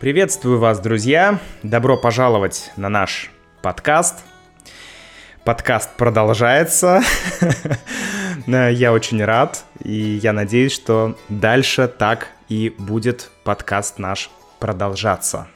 Приветствую 0.00 0.60
вас, 0.60 0.78
друзья! 0.78 1.40
Добро 1.64 1.96
пожаловать 1.96 2.70
на 2.76 2.88
наш 2.88 3.32
подкаст. 3.62 4.24
Подкаст 5.42 5.90
продолжается. 5.96 7.02
Я 8.46 8.92
очень 8.92 9.24
рад, 9.24 9.64
и 9.82 10.20
я 10.22 10.32
надеюсь, 10.32 10.70
что 10.70 11.18
дальше 11.28 11.88
так 11.88 12.28
и 12.48 12.72
будет 12.78 13.32
подкаст 13.42 13.98
наш 13.98 14.30
продолжаться. 14.60 15.48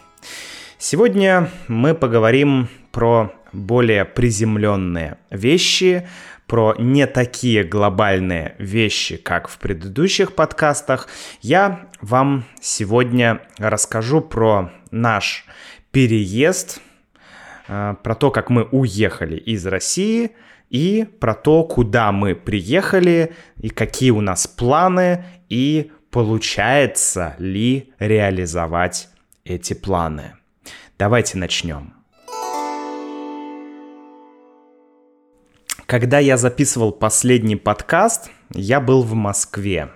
Сегодня 0.77 1.49
мы 1.69 1.95
поговорим 1.95 2.69
про 2.91 3.33
более 3.53 4.05
приземленные 4.05 5.19
вещи, 5.31 6.09
про 6.53 6.75
не 6.79 7.07
такие 7.07 7.65
глобальные 7.65 8.57
вещи, 8.59 9.17
как 9.17 9.49
в 9.49 9.57
предыдущих 9.57 10.35
подкастах, 10.35 11.09
я 11.41 11.89
вам 12.03 12.45
сегодня 12.61 13.41
расскажу 13.57 14.21
про 14.21 14.71
наш 14.91 15.47
переезд, 15.93 16.83
э, 17.69 17.95
про 18.03 18.15
то, 18.15 18.31
как 18.31 18.51
мы 18.51 18.65
уехали 18.65 19.39
из 19.39 19.67
России 19.67 20.33
и 20.69 21.07
про 21.21 21.33
то, 21.33 21.65
куда 21.65 22.13
мы 22.13 22.35
приехали 22.35 23.33
и 23.57 23.71
какие 23.71 24.11
у 24.11 24.21
нас 24.21 24.47
планы 24.47 25.25
и 25.49 25.91
получается 26.11 27.35
ли 27.39 27.95
реализовать 27.99 29.09
эти 29.47 29.73
планы. 29.73 30.35
Давайте 30.99 31.39
начнем. 31.39 32.02
Когда 35.93 36.19
я 36.21 36.39
записывал 36.39 36.91
последний 36.91 37.57
подкаст, 37.57 38.31
я 38.55 38.81
был 38.81 39.03
в 39.03 39.13
Москве. 39.13 39.91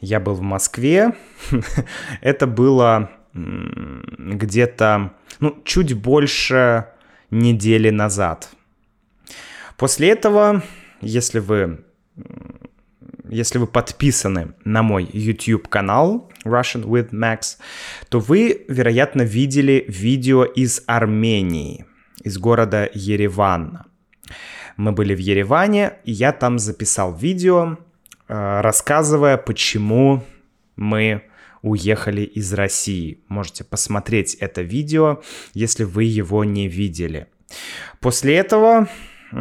Я 0.00 0.20
был 0.20 0.34
в 0.34 0.42
Москве. 0.42 1.16
Это 2.20 2.46
было 2.46 3.10
где-то, 3.34 5.12
ну, 5.40 5.60
чуть 5.64 5.94
больше 5.94 6.86
недели 7.32 7.90
назад. 7.90 8.50
После 9.76 10.10
этого, 10.10 10.62
если 11.00 11.40
вы, 11.40 11.84
если 13.28 13.58
вы 13.58 13.66
подписаны 13.66 14.54
на 14.64 14.84
мой 14.84 15.10
YouTube 15.12 15.66
канал 15.66 16.30
Russian 16.44 16.84
with 16.84 17.10
Max, 17.10 17.56
то 18.08 18.20
вы, 18.20 18.64
вероятно, 18.68 19.22
видели 19.22 19.84
видео 19.88 20.44
из 20.44 20.84
Армении, 20.86 21.86
из 22.22 22.38
города 22.38 22.88
Ереван. 22.94 23.80
Мы 24.76 24.92
были 24.92 25.14
в 25.14 25.18
Ереване, 25.18 25.94
и 26.04 26.12
я 26.12 26.32
там 26.32 26.58
записал 26.58 27.14
видео, 27.14 27.78
э, 28.28 28.60
рассказывая, 28.60 29.36
почему 29.36 30.22
мы 30.76 31.22
уехали 31.62 32.22
из 32.22 32.52
России. 32.52 33.20
Можете 33.28 33.64
посмотреть 33.64 34.34
это 34.34 34.62
видео, 34.62 35.22
если 35.54 35.84
вы 35.84 36.04
его 36.04 36.44
не 36.44 36.68
видели. 36.68 37.28
После 38.00 38.36
этого 38.36 38.88
у 39.32 39.36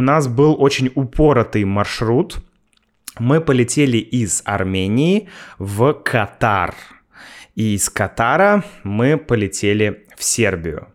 нас 0.00 0.28
был 0.28 0.56
очень 0.58 0.90
упоротый 0.94 1.64
маршрут. 1.64 2.38
Мы 3.18 3.40
полетели 3.40 3.98
из 3.98 4.42
Армении 4.44 5.28
в 5.58 5.92
Катар. 5.92 6.74
И 7.54 7.74
из 7.74 7.90
Катара 7.90 8.64
мы 8.82 9.16
полетели 9.16 10.06
в 10.16 10.24
Сербию. 10.24 10.88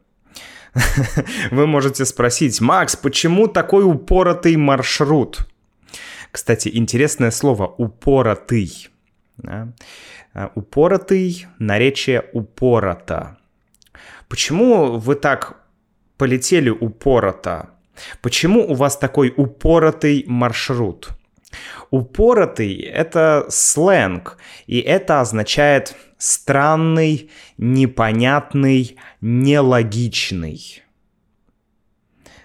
Вы 1.52 1.68
можете 1.68 2.06
спросить, 2.06 2.62
Макс, 2.62 2.96
почему 2.96 3.48
такой 3.48 3.84
упоротый 3.84 4.56
маршрут? 4.56 5.48
Кстати, 6.32 6.70
интересное 6.74 7.32
слово 7.32 7.68
«упоротый». 7.68 8.90
Да? 9.38 9.74
А, 10.34 10.52
упоротый, 10.56 11.48
наречие 11.60 12.24
упорото. 12.32 13.38
Почему 14.30 14.98
вы 14.98 15.16
так 15.16 15.58
полетели 16.18 16.70
упорото? 16.70 17.72
Почему 18.22 18.66
у 18.72 18.74
вас 18.74 18.98
такой 18.98 19.34
упоротый 19.36 20.24
маршрут? 20.28 21.10
Упоротый— 21.92 22.76
это 22.94 23.46
сленг, 23.50 24.38
и 24.66 24.80
это 24.80 25.20
означает 25.20 25.96
странный, 26.18 27.30
непонятный, 27.58 28.96
нелогичный. 29.20 30.84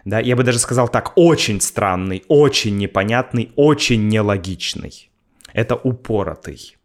Да, 0.04 0.18
я 0.18 0.34
бы 0.36 0.42
даже 0.42 0.58
сказал 0.58 0.88
так, 0.88 1.12
очень 1.16 1.60
странный, 1.60 2.24
очень 2.28 2.76
непонятный, 2.76 3.52
очень 3.56 4.08
нелогичный. 4.08 5.10
Это 5.52 5.76
упоротый. 5.76 6.76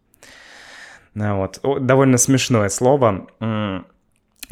Вот. 1.15 1.59
Довольно 1.81 2.17
смешное 2.17 2.69
слово. 2.69 3.27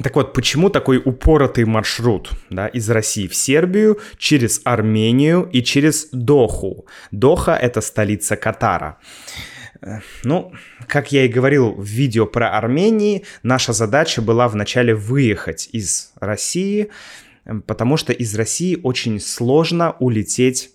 Так 0.04 0.16
вот, 0.16 0.34
почему 0.34 0.70
такой 0.70 1.02
упоротый 1.04 1.66
маршрут 1.66 2.32
да, 2.50 2.68
из 2.68 2.90
России 2.90 3.28
в 3.28 3.36
Сербию, 3.36 4.00
через 4.18 4.62
Армению 4.64 5.50
и 5.52 5.62
через 5.62 6.10
Доху? 6.12 6.86
Доха— 7.12 7.56
это 7.62 7.82
столица 7.82 8.36
Катара. 8.36 8.98
Э, 9.82 10.00
ну, 10.24 10.54
как 10.88 11.12
я 11.12 11.26
и 11.26 11.28
говорил 11.28 11.74
в 11.74 11.84
видео 11.84 12.26
про 12.26 12.58
Армении, 12.58 13.26
наша 13.44 13.74
задача 13.74 14.22
была 14.22 14.48
вначале 14.48 14.96
выехать 14.96 15.70
из 15.74 16.14
России, 16.20 16.90
э, 17.46 17.56
потому 17.66 17.98
что 17.98 18.14
из 18.14 18.34
России 18.36 18.80
очень 18.82 19.20
сложно 19.20 19.96
улететь 20.00 20.72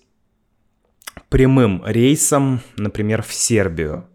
прямым 1.30 1.82
рейсом, 1.86 2.60
например, 2.76 3.22
в 3.22 3.32
Сербию. 3.32 4.06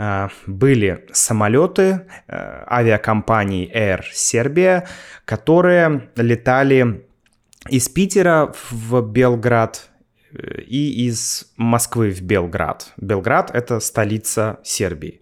Э, 0.00 0.28
были 0.46 1.04
самолеты 1.12 2.06
э, 2.26 2.64
авиакомпании 2.66 3.70
Air 3.70 4.02
Serbia, 4.14 4.88
которые 5.26 6.08
летали 6.16 7.06
из 7.68 7.90
Питера 7.90 8.50
в 8.70 9.02
Белград 9.02 9.89
и 10.32 11.06
из 11.06 11.52
Москвы 11.56 12.10
в 12.10 12.22
Белград. 12.22 12.92
Белград— 12.96 13.50
это 13.54 13.80
столица 13.80 14.60
Сербии. 14.62 15.20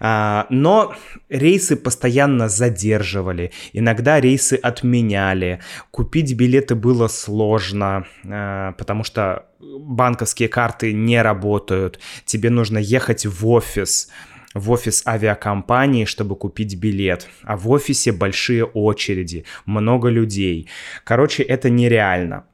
Но 0.00 0.94
рейсы 1.28 1.76
постоянно 1.76 2.48
задерживали, 2.48 3.52
иногда 3.72 4.20
рейсы 4.20 4.54
отменяли, 4.54 5.60
купить 5.90 6.34
билеты 6.34 6.74
было 6.74 7.08
сложно, 7.08 8.06
потому 8.22 9.04
что 9.04 9.46
банковские 9.60 10.48
карты 10.48 10.92
не 10.92 11.22
работают, 11.22 12.00
тебе 12.24 12.50
нужно 12.50 12.78
ехать 12.78 13.24
в 13.26 13.46
офис, 13.46 14.08
в 14.54 14.70
офис 14.72 15.06
авиакомпании, 15.06 16.04
чтобы 16.04 16.36
купить 16.36 16.76
билет. 16.76 17.28
А 17.44 17.56
в 17.56 17.70
офисе 17.70 18.12
большие 18.12 18.64
очереди, 18.64 19.44
много 19.66 20.08
людей. 20.08 20.68
Короче, 21.04 21.42
это 21.44 21.70
нереально. 21.70 22.44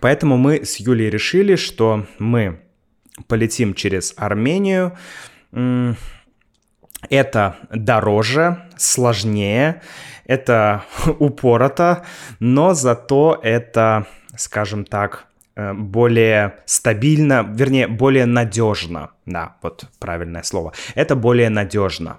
Поэтому 0.00 0.36
мы 0.36 0.64
с 0.64 0.76
Юлей 0.76 1.10
решили, 1.10 1.56
что 1.56 2.06
мы 2.18 2.60
полетим 3.26 3.74
через 3.74 4.14
Армению. 4.16 4.96
Это 7.10 7.56
дороже, 7.70 8.68
сложнее, 8.76 9.82
это 10.26 10.84
упорото, 11.18 12.04
но 12.40 12.74
зато 12.74 13.38
это, 13.42 14.06
скажем 14.36 14.84
так, 14.84 15.26
Э, 15.56 15.72
более 15.72 16.54
стабильно, 16.66 17.46
вернее, 17.48 17.86
более 17.86 18.26
надежно. 18.26 19.10
Да, 19.26 19.56
вот 19.62 19.84
правильное 19.98 20.42
слово. 20.42 20.72
Это 20.96 21.14
более 21.14 21.48
надежно. 21.48 22.18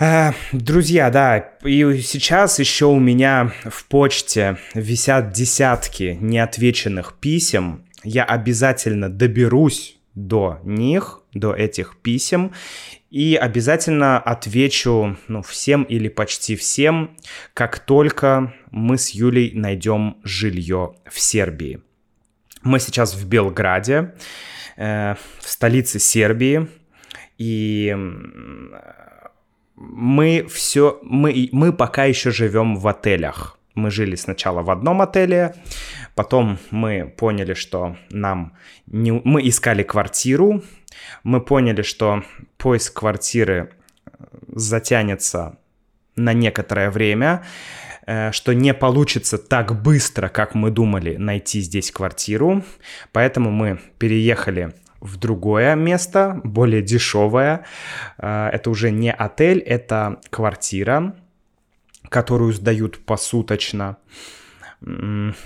Э, 0.00 0.32
друзья, 0.52 1.10
да, 1.10 1.38
и 1.64 2.00
сейчас 2.00 2.58
еще 2.58 2.86
у 2.86 2.98
меня 2.98 3.52
в 3.64 3.84
почте 3.86 4.56
висят 4.74 5.32
десятки 5.32 6.16
неотвеченных 6.20 7.14
писем. 7.20 7.84
Я 8.02 8.24
обязательно 8.24 9.10
доберусь 9.10 9.96
до 10.14 10.60
них, 10.64 11.20
до 11.34 11.54
этих 11.54 11.98
писем, 12.02 12.52
и 13.10 13.36
обязательно 13.36 14.18
отвечу 14.18 15.18
ну, 15.28 15.42
всем 15.42 15.82
или 15.82 16.08
почти 16.08 16.56
всем, 16.56 17.16
как 17.52 17.78
только 17.78 18.54
мы 18.70 18.96
с 18.96 19.10
Юлей 19.10 19.52
найдем 19.54 20.16
жилье 20.24 20.94
в 21.10 21.20
Сербии. 21.20 21.82
Мы 22.62 22.80
сейчас 22.80 23.14
в 23.14 23.28
Белграде, 23.28 24.14
э, 24.76 25.14
в 25.40 25.48
столице 25.48 25.98
Сербии, 25.98 26.68
и 27.36 27.96
мы 29.76 30.46
все, 30.50 30.98
мы, 31.02 31.48
мы 31.52 31.72
пока 31.72 32.04
еще 32.04 32.30
живем 32.30 32.76
в 32.76 32.86
отелях. 32.88 33.58
Мы 33.74 33.90
жили 33.90 34.16
сначала 34.16 34.62
в 34.62 34.70
одном 34.70 35.00
отеле, 35.00 35.54
потом 36.14 36.58
мы 36.70 37.12
поняли, 37.16 37.54
что 37.54 37.96
нам 38.10 38.52
не... 38.86 39.12
мы 39.12 39.48
искали 39.48 39.82
квартиру, 39.82 40.62
мы 41.22 41.40
поняли, 41.40 41.80
что 41.80 42.22
поиск 42.58 42.98
квартиры 42.98 43.70
э, 44.04 44.10
затянется 44.48 45.58
на 46.16 46.34
некоторое 46.34 46.90
время, 46.90 47.44
э, 48.06 48.30
что 48.32 48.52
не 48.52 48.74
получится 48.74 49.38
так 49.38 49.80
быстро, 49.80 50.28
как 50.28 50.54
мы 50.54 50.70
думали, 50.70 51.16
найти 51.16 51.60
здесь 51.60 51.90
квартиру. 51.90 52.62
Поэтому 53.12 53.50
мы 53.50 53.78
переехали 53.98 54.74
в 55.02 55.16
другое 55.16 55.74
место, 55.74 56.40
более 56.44 56.80
дешевое. 56.80 57.64
Э, 58.18 58.48
это 58.52 58.70
уже 58.70 58.90
не 58.90 59.12
отель, 59.12 59.58
это 59.58 60.20
квартира, 60.30 61.14
которую 62.08 62.52
сдают 62.52 63.04
посуточно. 63.04 63.96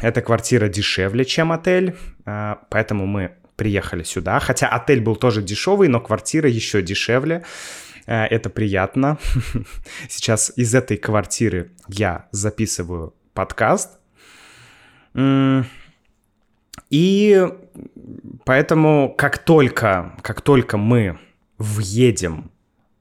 Эта 0.01 0.23
квартира 0.23 0.69
дешевле, 0.69 1.25
чем 1.25 1.53
отель, 1.53 1.97
э, 2.27 2.57
поэтому 2.71 3.07
мы 3.07 3.33
приехали 3.57 4.03
сюда. 4.03 4.39
Хотя 4.41 4.69
отель 4.69 5.01
был 5.01 5.17
тоже 5.17 5.43
дешевый, 5.43 5.89
но 5.89 6.01
квартира 6.01 6.49
еще 6.49 6.83
дешевле. 6.83 7.45
Э, 8.07 8.25
это 8.25 8.51
приятно. 8.51 9.19
Сейчас 10.09 10.53
из 10.57 10.75
этой 10.75 10.99
квартиры 10.99 11.73
я 11.89 12.27
записываю 12.31 13.15
подкаст. 13.33 13.99
И 16.91 17.47
поэтому 18.45 19.15
как 19.17 19.39
только, 19.39 20.15
как 20.23 20.41
только 20.41 20.77
мы 20.77 21.19
въедем 21.59 22.51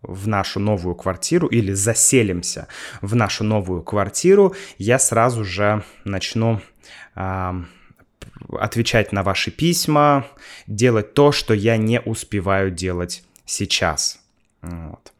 в 0.01 0.27
нашу 0.27 0.59
новую 0.59 0.95
квартиру 0.95 1.47
или 1.47 1.73
заселимся 1.73 2.67
в 3.01 3.15
нашу 3.15 3.43
новую 3.43 3.81
квартиру, 3.81 4.55
я 4.77 4.99
сразу 4.99 5.43
же 5.43 5.83
начну 6.03 6.61
э, 7.15 7.51
отвечать 8.51 9.11
на 9.11 9.23
ваши 9.23 9.51
письма, 9.51 10.27
делать 10.67 11.13
то, 11.13 11.31
что 11.31 11.53
я 11.53 11.77
не 11.77 11.99
успеваю 12.01 12.71
делать 12.71 13.23
сейчас. 13.45 14.19
Вот. 14.61 15.13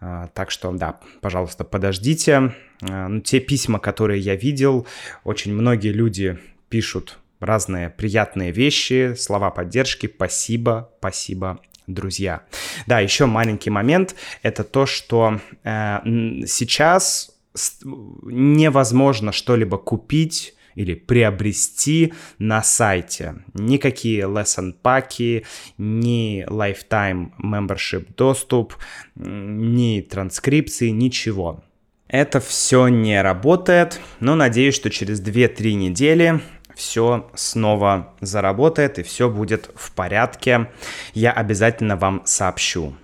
А, 0.00 0.28
так 0.28 0.50
что, 0.50 0.72
да, 0.72 1.00
пожалуйста, 1.20 1.64
подождите. 1.64 2.54
А, 2.82 3.08
ну, 3.08 3.20
те 3.20 3.40
письма, 3.40 3.78
которые 3.78 4.20
я 4.20 4.34
видел, 4.36 4.86
очень 5.24 5.54
многие 5.54 5.92
люди 5.92 6.38
пишут 6.68 7.18
разные 7.40 7.90
приятные 7.90 8.52
вещи, 8.52 9.14
слова 9.16 9.50
поддержки. 9.50 10.10
Спасибо, 10.14 10.90
спасибо, 10.98 11.60
друзья. 11.86 12.42
Да, 12.86 13.00
еще 13.00 13.26
маленький 13.26 13.70
момент. 13.70 14.14
Это 14.42 14.62
то, 14.64 14.86
что 14.86 15.40
э, 15.64 15.98
сейчас 16.46 17.30
невозможно 17.54 19.32
что-либо 19.32 19.76
купить 19.78 20.54
или 20.74 20.94
приобрести 20.94 22.12
на 22.38 22.62
сайте. 22.62 23.44
Никакие 23.54 24.22
lesson 24.22 24.72
паки, 24.72 25.44
ни 25.78 26.46
lifetime 26.48 27.32
membership 27.42 28.14
доступ, 28.16 28.74
ни 29.16 30.00
транскрипции, 30.00 30.90
ничего. 30.90 31.64
Это 32.06 32.40
все 32.40 32.88
не 32.88 33.20
работает, 33.22 34.00
но 34.18 34.34
надеюсь, 34.34 34.74
что 34.74 34.90
через 34.90 35.22
2-3 35.22 35.74
недели 35.74 36.40
все 36.80 37.30
снова 37.34 38.14
заработает 38.20 38.98
и 38.98 39.02
все 39.02 39.28
будет 39.28 39.70
в 39.74 39.92
порядке. 39.92 40.70
Я 41.12 41.30
обязательно 41.30 41.94
вам 41.96 42.22
сообщу. 42.24 42.94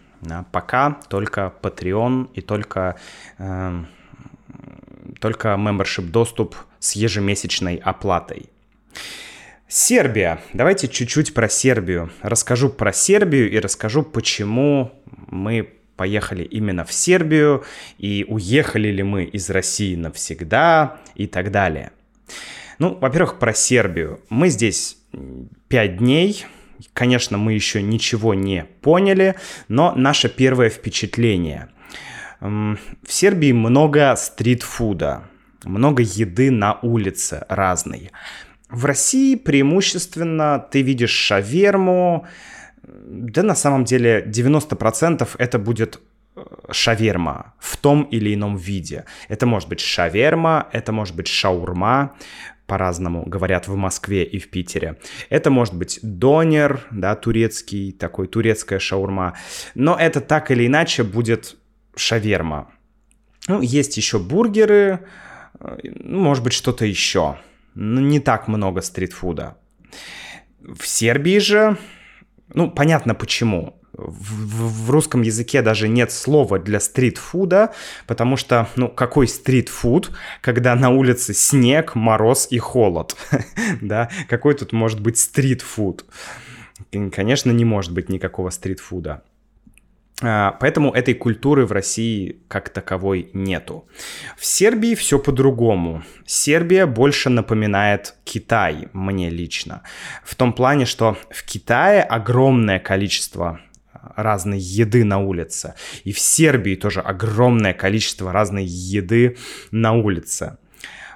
Пока 0.51 0.99
только 1.09 1.53
Patreon 1.61 2.31
и 2.33 2.41
только, 2.41 2.97
э, 3.39 3.85
только 5.21 5.49
membership 5.49 6.11
доступ 6.11 6.57
с 6.81 6.93
ежемесячной 6.93 7.77
оплатой. 7.77 8.49
Сербия. 9.69 10.41
Давайте 10.55 10.89
чуть-чуть 10.89 11.35
про 11.35 11.51
Сербию. 11.51 12.11
Расскажу 12.23 12.71
про 12.71 12.95
Сербию 12.95 13.51
и 13.51 13.59
расскажу, 13.59 14.03
почему 14.03 14.91
мы 15.27 15.69
поехали 15.97 16.45
именно 16.45 16.85
в 16.85 16.93
Сербию 16.93 17.65
и 17.99 18.25
уехали 18.27 18.89
ли 18.89 19.03
мы 19.03 19.25
из 19.25 19.51
России 19.51 19.97
навсегда 19.97 20.99
и 21.15 21.27
так 21.27 21.51
далее. 21.51 21.91
Ну, 22.79 22.97
во-первых, 23.01 23.39
про 23.39 23.55
Сербию. 23.55 24.21
Мы 24.29 24.49
здесь 24.49 24.99
5 25.69 25.97
дней. 25.97 26.45
Конечно, 26.93 27.39
мы 27.39 27.55
еще 27.55 27.83
ничего 27.83 28.35
не 28.35 28.65
поняли, 28.83 29.37
но 29.69 29.95
наше 29.95 30.29
первое 30.29 30.69
впечатление. 30.69 31.69
В 32.41 32.77
Сербии 33.09 33.53
много 33.53 34.15
стритфуда 34.17 35.25
много 35.67 36.03
еды 36.03 36.51
на 36.51 36.79
улице 36.83 37.45
разной. 37.49 38.11
В 38.69 38.85
России 38.85 39.37
преимущественно 39.37 40.59
ты 40.71 40.83
видишь 40.83 41.11
шаверму, 41.11 42.27
да 42.83 43.43
на 43.43 43.55
самом 43.55 43.85
деле 43.85 44.25
90% 44.27 45.29
это 45.39 45.59
будет 45.59 46.01
э, 46.35 46.43
шаверма 46.71 47.55
в 47.59 47.77
том 47.77 48.03
или 48.03 48.35
ином 48.35 48.57
виде. 48.57 49.05
Это 49.29 49.47
может 49.47 49.69
быть 49.69 49.81
шаверма, 49.81 50.69
это 50.73 50.93
может 50.93 51.15
быть 51.15 51.29
шаурма, 51.29 52.15
по-разному 52.67 53.25
говорят 53.25 53.69
в 53.69 53.77
Москве 53.77 54.25
и 54.25 54.39
в 54.39 54.51
Питере. 54.51 54.99
Это 55.31 55.51
может 55.51 55.75
быть 55.75 55.99
донер, 56.03 56.87
да, 56.91 57.15
турецкий, 57.15 57.93
такой 57.93 58.27
турецкая 58.27 58.79
шаурма. 58.79 59.35
Но 59.75 59.97
это 59.97 60.21
так 60.21 60.51
или 60.51 60.67
иначе 60.67 61.05
будет 61.05 61.57
шаверма. 61.95 62.71
Ну, 63.49 63.61
есть 63.61 63.97
еще 63.97 64.19
бургеры, 64.19 65.07
ну, 65.61 66.21
может 66.21 66.43
быть, 66.45 66.53
что-то 66.53 66.85
еще. 66.85 67.39
Но 67.75 68.01
не 68.01 68.21
так 68.21 68.49
много 68.49 68.81
стритфуда. 68.81 69.59
В 70.61 70.87
Сербии 70.87 71.39
же, 71.39 71.77
ну, 72.53 72.71
понятно 72.71 73.15
почему. 73.15 73.81
В, 73.97 74.87
в 74.87 74.91
русском 74.91 75.23
языке 75.23 75.63
даже 75.63 75.89
нет 75.89 76.13
слова 76.13 76.59
для 76.59 76.81
стритфуда, 76.81 77.73
потому 78.07 78.37
что, 78.37 78.69
ну, 78.77 78.89
какой 78.89 79.27
стритфуд, 79.27 80.11
когда 80.43 80.75
на 80.75 80.91
улице 80.91 81.33
снег, 81.33 81.95
мороз 81.95 82.49
и 82.51 82.59
холод, 82.59 83.17
да? 83.81 84.11
Какой 84.29 84.55
тут 84.55 84.73
может 84.73 85.01
быть 85.01 85.19
стритфуд? 85.19 86.05
Конечно, 86.91 87.51
не 87.51 87.65
может 87.65 87.93
быть 87.93 88.09
никакого 88.11 88.51
стритфуда. 88.51 89.23
А, 90.23 90.53
поэтому 90.61 90.93
этой 90.93 91.13
культуры 91.13 91.67
в 91.67 91.73
России 91.73 92.41
как 92.49 92.71
таковой 92.71 93.29
нету. 93.35 93.87
В 94.37 94.47
Сербии 94.47 94.95
все 94.95 95.19
по-другому. 95.19 96.03
Сербия 96.25 96.87
больше 96.87 97.29
напоминает 97.29 98.15
Китай, 98.25 98.89
мне 98.95 99.29
лично. 99.29 99.83
В 100.25 100.35
том 100.35 100.55
плане, 100.55 100.87
что 100.87 101.19
в 101.31 101.45
Китае 101.45 102.03
огромное 102.03 102.79
количество 102.79 103.61
разной 104.15 104.59
еды 104.59 105.05
на 105.05 105.19
улице. 105.19 105.75
И 106.05 106.13
в 106.13 106.19
Сербии 106.19 106.77
тоже 106.77 107.01
огромное 107.01 107.73
количество 107.73 108.33
разной 108.33 108.65
еды 108.65 109.37
на 109.71 109.93
улице. 109.93 110.59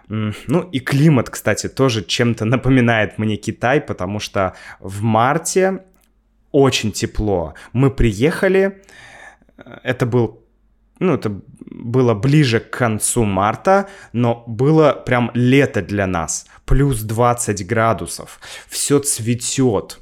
Ну 0.09 0.63
и 0.73 0.81
климат, 0.81 1.31
кстати, 1.31 1.69
тоже 1.69 2.05
чем-то 2.05 2.45
напоминает 2.45 3.19
мне 3.19 3.37
Китай, 3.37 3.81
потому 3.81 4.19
что 4.19 4.55
в 4.81 5.03
марте 5.03 5.85
очень 6.51 6.91
тепло. 6.91 7.55
Мы 7.73 7.93
приехали, 7.93 8.83
это 9.85 10.07
был, 10.07 10.45
ну, 10.99 11.15
это 11.15 11.41
было 11.61 12.15
ближе 12.15 12.59
к 12.59 12.71
концу 12.71 13.25
марта, 13.25 13.89
но 14.13 14.43
было 14.49 14.93
прям 14.93 15.31
лето 15.35 15.81
для 15.81 16.09
нас. 16.09 16.47
Плюс 16.65 17.03
20 17.03 17.65
градусов. 17.67 18.41
Все 18.69 18.99
цветет. 18.99 20.01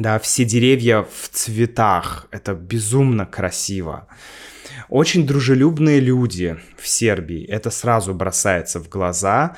Да, 0.00 0.18
все 0.18 0.46
деревья 0.46 1.02
в 1.02 1.28
цветах. 1.28 2.26
Это 2.30 2.54
безумно 2.54 3.26
красиво. 3.26 4.08
Очень 4.88 5.26
дружелюбные 5.26 6.00
люди 6.00 6.58
в 6.78 6.88
Сербии. 6.88 7.44
Это 7.44 7.70
сразу 7.70 8.14
бросается 8.14 8.80
в 8.80 8.88
глаза. 8.88 9.56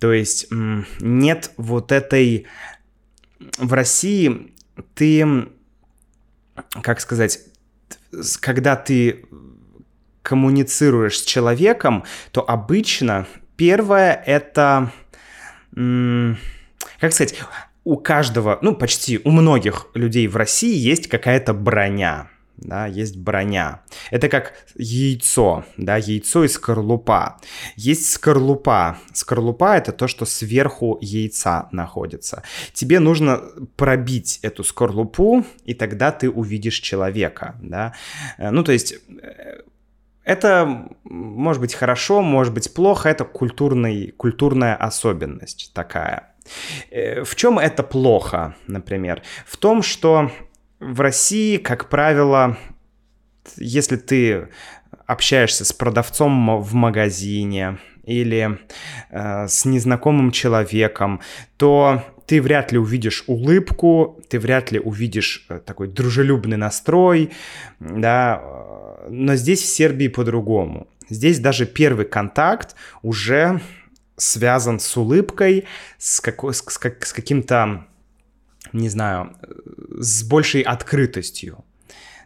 То 0.00 0.12
есть 0.12 0.48
нет 0.50 1.52
вот 1.56 1.92
этой... 1.92 2.48
В 3.58 3.72
России 3.72 4.52
ты, 4.96 5.46
как 6.82 7.00
сказать, 7.00 7.38
когда 8.40 8.74
ты 8.74 9.24
коммуницируешь 10.22 11.20
с 11.20 11.24
человеком, 11.24 12.02
то 12.32 12.42
обычно 12.42 13.28
первое 13.56 14.20
это, 14.26 14.90
как 15.70 17.12
сказать, 17.12 17.38
у 17.86 17.96
каждого, 17.96 18.58
ну 18.62 18.74
почти 18.74 19.20
у 19.22 19.30
многих 19.30 19.86
людей 19.94 20.26
в 20.26 20.36
России 20.36 20.76
есть 20.76 21.08
какая-то 21.08 21.54
броня 21.54 22.28
да, 22.56 22.86
есть 22.86 23.16
броня. 23.16 23.82
Это 24.10 24.28
как 24.28 24.54
яйцо, 24.76 25.64
да, 25.76 25.96
яйцо 25.96 26.44
и 26.44 26.48
скорлупа. 26.48 27.38
Есть 27.76 28.10
скорлупа. 28.10 28.98
Скорлупа— 29.12 29.76
это 29.76 29.92
то, 29.92 30.08
что 30.08 30.24
сверху 30.24 30.98
яйца 31.00 31.68
находится. 31.70 32.42
Тебе 32.72 32.98
нужно 32.98 33.42
пробить 33.76 34.38
эту 34.42 34.64
скорлупу, 34.64 35.44
и 35.64 35.74
тогда 35.74 36.12
ты 36.12 36.30
увидишь 36.30 36.80
человека, 36.80 37.56
да. 37.60 37.94
Э, 38.38 38.50
ну, 38.50 38.64
то 38.64 38.72
есть 38.72 38.94
э, 38.94 39.62
это 40.24 40.88
может 41.04 41.60
быть 41.60 41.74
хорошо, 41.74 42.22
может 42.22 42.54
быть 42.54 42.72
плохо, 42.72 43.08
это 43.08 43.24
культурный, 43.24 44.12
культурная 44.16 44.74
особенность 44.74 45.72
такая. 45.74 46.35
Э, 46.90 47.24
в 47.24 47.34
чем 47.34 47.58
это 47.58 47.82
плохо, 47.82 48.54
например? 48.66 49.22
В 49.46 49.56
том, 49.56 49.82
что 49.82 50.30
в 50.80 51.00
России, 51.00 51.56
как 51.56 51.88
правило, 51.88 52.58
если 53.56 53.96
ты 53.96 54.48
общаешься 55.06 55.64
с 55.64 55.72
продавцом 55.72 56.60
в 56.60 56.74
магазине 56.74 57.78
или 58.04 58.58
э, 59.10 59.48
с 59.48 59.64
незнакомым 59.64 60.30
человеком, 60.30 61.20
то 61.56 62.02
ты 62.26 62.42
вряд 62.42 62.72
ли 62.72 62.78
увидишь 62.78 63.24
улыбку, 63.26 64.20
ты 64.28 64.38
вряд 64.38 64.72
ли 64.72 64.80
увидишь 64.80 65.46
э, 65.48 65.60
такой 65.64 65.88
дружелюбный 65.88 66.56
настрой, 66.56 67.30
да, 67.78 68.42
но 69.08 69.36
здесь 69.36 69.62
в 69.62 69.66
Сербии 69.66 70.08
по-другому. 70.08 70.88
Здесь 71.08 71.38
даже 71.38 71.66
первый 71.66 72.04
контакт 72.04 72.74
уже 73.02 73.60
связан 74.16 74.80
с 74.80 74.96
улыбкой, 74.96 75.64
с, 75.98 76.20
какой, 76.20 76.54
с, 76.54 76.62
с, 76.62 76.78
каким-то, 77.12 77.86
не 78.72 78.88
знаю, 78.88 79.36
с 79.98 80.22
большей 80.22 80.62
открытостью. 80.62 81.64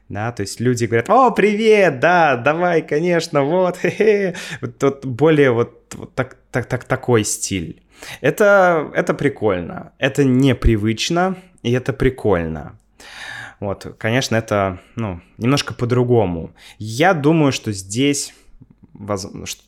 Да, 0.08 0.32
то 0.32 0.40
есть 0.40 0.58
люди 0.58 0.86
говорят, 0.86 1.08
о, 1.08 1.30
привет, 1.30 2.00
да, 2.00 2.36
давай, 2.36 2.82
конечно, 2.82 3.44
вот, 3.44 3.76
хе-хе. 3.82 4.34
Вот, 4.60 4.82
вот 4.82 5.06
более 5.06 5.52
вот, 5.52 5.94
вот 5.94 6.14
так, 6.14 6.36
так, 6.50 6.66
так, 6.66 6.84
такой 6.84 7.24
стиль. 7.24 7.82
Это, 8.20 8.90
это 8.94 9.14
прикольно, 9.14 9.92
это 9.98 10.24
непривычно, 10.24 11.36
и 11.62 11.70
это 11.72 11.92
прикольно. 11.92 12.76
Вот, 13.60 13.94
конечно, 13.98 14.36
это, 14.36 14.80
ну, 14.96 15.20
немножко 15.38 15.74
по-другому. 15.74 16.54
Я 16.78 17.12
думаю, 17.12 17.52
что 17.52 17.72
здесь, 17.72 18.34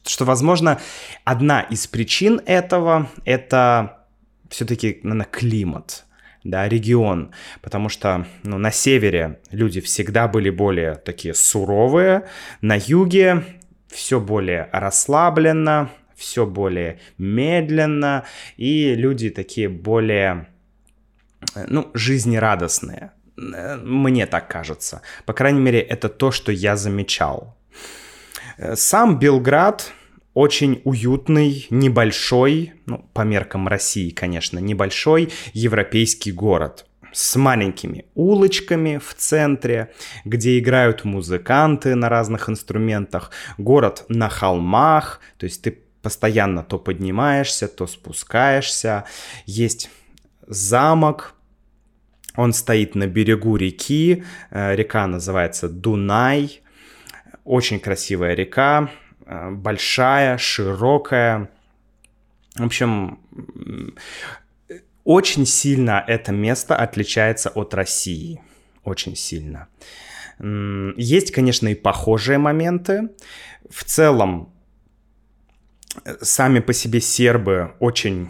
что, 0.04 0.24
возможно, 0.24 0.80
одна 1.24 1.62
из 1.62 1.86
причин 1.86 2.40
этого— 2.46 3.10
это 3.24 4.06
все-таки, 4.50 5.00
наверное, 5.02 5.26
климат, 5.26 6.04
да, 6.44 6.68
регион, 6.68 7.32
потому 7.60 7.88
что, 7.88 8.26
ну, 8.42 8.58
на 8.58 8.70
севере 8.70 9.40
люди 9.50 9.80
всегда 9.80 10.28
были 10.28 10.50
более 10.50 10.96
такие 10.96 11.34
суровые, 11.34 12.28
на 12.60 12.76
юге 12.76 13.44
все 13.88 14.20
более 14.20 14.68
расслабленно, 14.72 15.90
все 16.16 16.46
более 16.46 17.00
медленно, 17.18 18.24
и 18.56 18.94
люди 18.94 19.30
такие 19.30 19.68
более, 19.68 20.48
ну, 21.54 21.90
жизнерадостные. 21.94 23.12
Мне 23.36 24.26
так 24.26 24.48
кажется. 24.48 25.02
По 25.24 25.32
крайней 25.32 25.60
мере, 25.60 25.80
это 25.80 26.08
то, 26.08 26.30
что 26.30 26.52
я 26.52 26.76
замечал. 26.76 27.56
Сам 28.74 29.18
Белград 29.18 29.92
очень 30.34 30.80
уютный, 30.84 31.66
небольшой, 31.70 32.72
ну, 32.86 33.04
по 33.12 33.22
меркам 33.22 33.68
России, 33.68 34.10
конечно, 34.10 34.58
небольшой 34.58 35.30
европейский 35.52 36.32
город 36.32 36.86
с 37.12 37.36
маленькими 37.36 38.06
улочками 38.14 38.98
в 38.98 39.14
центре, 39.14 39.92
где 40.24 40.58
играют 40.58 41.04
музыканты 41.04 41.94
на 41.94 42.08
разных 42.08 42.48
инструментах, 42.48 43.30
город 43.58 44.06
на 44.08 44.30
холмах, 44.30 45.20
то 45.36 45.44
есть 45.44 45.62
ты 45.62 45.78
постоянно 46.00 46.64
то 46.64 46.78
поднимаешься, 46.78 47.68
то 47.68 47.86
спускаешься. 47.86 49.04
Есть 49.44 49.90
замок, 50.46 51.34
он 52.34 52.54
стоит 52.54 52.94
на 52.94 53.06
берегу 53.06 53.56
реки, 53.56 54.24
э, 54.50 54.74
река 54.74 55.06
называется 55.06 55.68
Дунай, 55.68 56.61
очень 57.44 57.80
красивая 57.80 58.34
река, 58.34 58.90
э, 59.26 59.50
большая, 59.50 60.38
широкая. 60.38 61.50
В 62.56 62.64
общем, 62.64 63.20
очень 65.04 65.46
сильно 65.46 66.04
это 66.06 66.32
место 66.32 66.76
отличается 66.76 67.50
от 67.50 67.74
России. 67.74 68.40
Очень 68.84 69.16
сильно. 69.16 69.68
Есть, 70.38 71.30
конечно, 71.30 71.68
и 71.68 71.74
похожие 71.74 72.38
моменты. 72.38 73.10
В 73.70 73.84
целом, 73.84 74.52
сами 76.20 76.60
по 76.60 76.72
себе 76.72 77.00
сербы 77.00 77.74
очень 77.80 78.28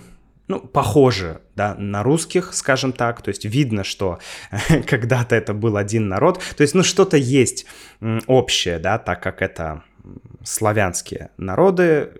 ну, 0.48 0.60
похожи 0.60 1.40
да, 1.56 1.74
на 1.74 2.02
русских, 2.02 2.52
скажем 2.54 2.92
так. 2.92 3.22
То 3.22 3.28
есть 3.28 3.44
видно, 3.44 3.84
что 3.84 4.18
когда-то 4.86 5.34
это 5.34 5.54
был 5.54 5.76
один 5.76 6.08
народ. 6.08 6.42
То 6.56 6.62
есть, 6.62 6.74
ну, 6.74 6.82
что-то 6.82 7.16
есть 7.16 7.66
общее, 8.26 8.78
да, 8.78 8.98
так 8.98 9.22
как 9.22 9.42
это 9.42 9.82
славянские 10.44 11.30
народы. 11.36 12.12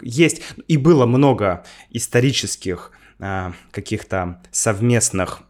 Есть 0.00 0.42
и 0.68 0.76
было 0.76 1.06
много 1.06 1.64
исторических 1.90 2.90
а, 3.20 3.52
каких-то 3.70 4.42
совместных 4.50 5.42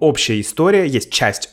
общая 0.00 0.40
история, 0.40 0.86
есть 0.86 1.10
часть, 1.10 1.50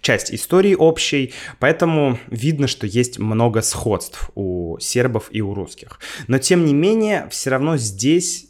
часть 0.00 0.32
истории 0.32 0.74
общей, 0.74 1.32
поэтому 1.58 2.18
видно, 2.28 2.66
что 2.66 2.86
есть 2.86 3.18
много 3.18 3.62
сходств 3.62 4.30
у 4.34 4.78
сербов 4.80 5.28
и 5.30 5.40
у 5.40 5.54
русских. 5.54 6.00
Но 6.26 6.38
тем 6.38 6.64
не 6.64 6.74
менее, 6.74 7.28
все 7.30 7.50
равно 7.50 7.76
здесь 7.76 8.48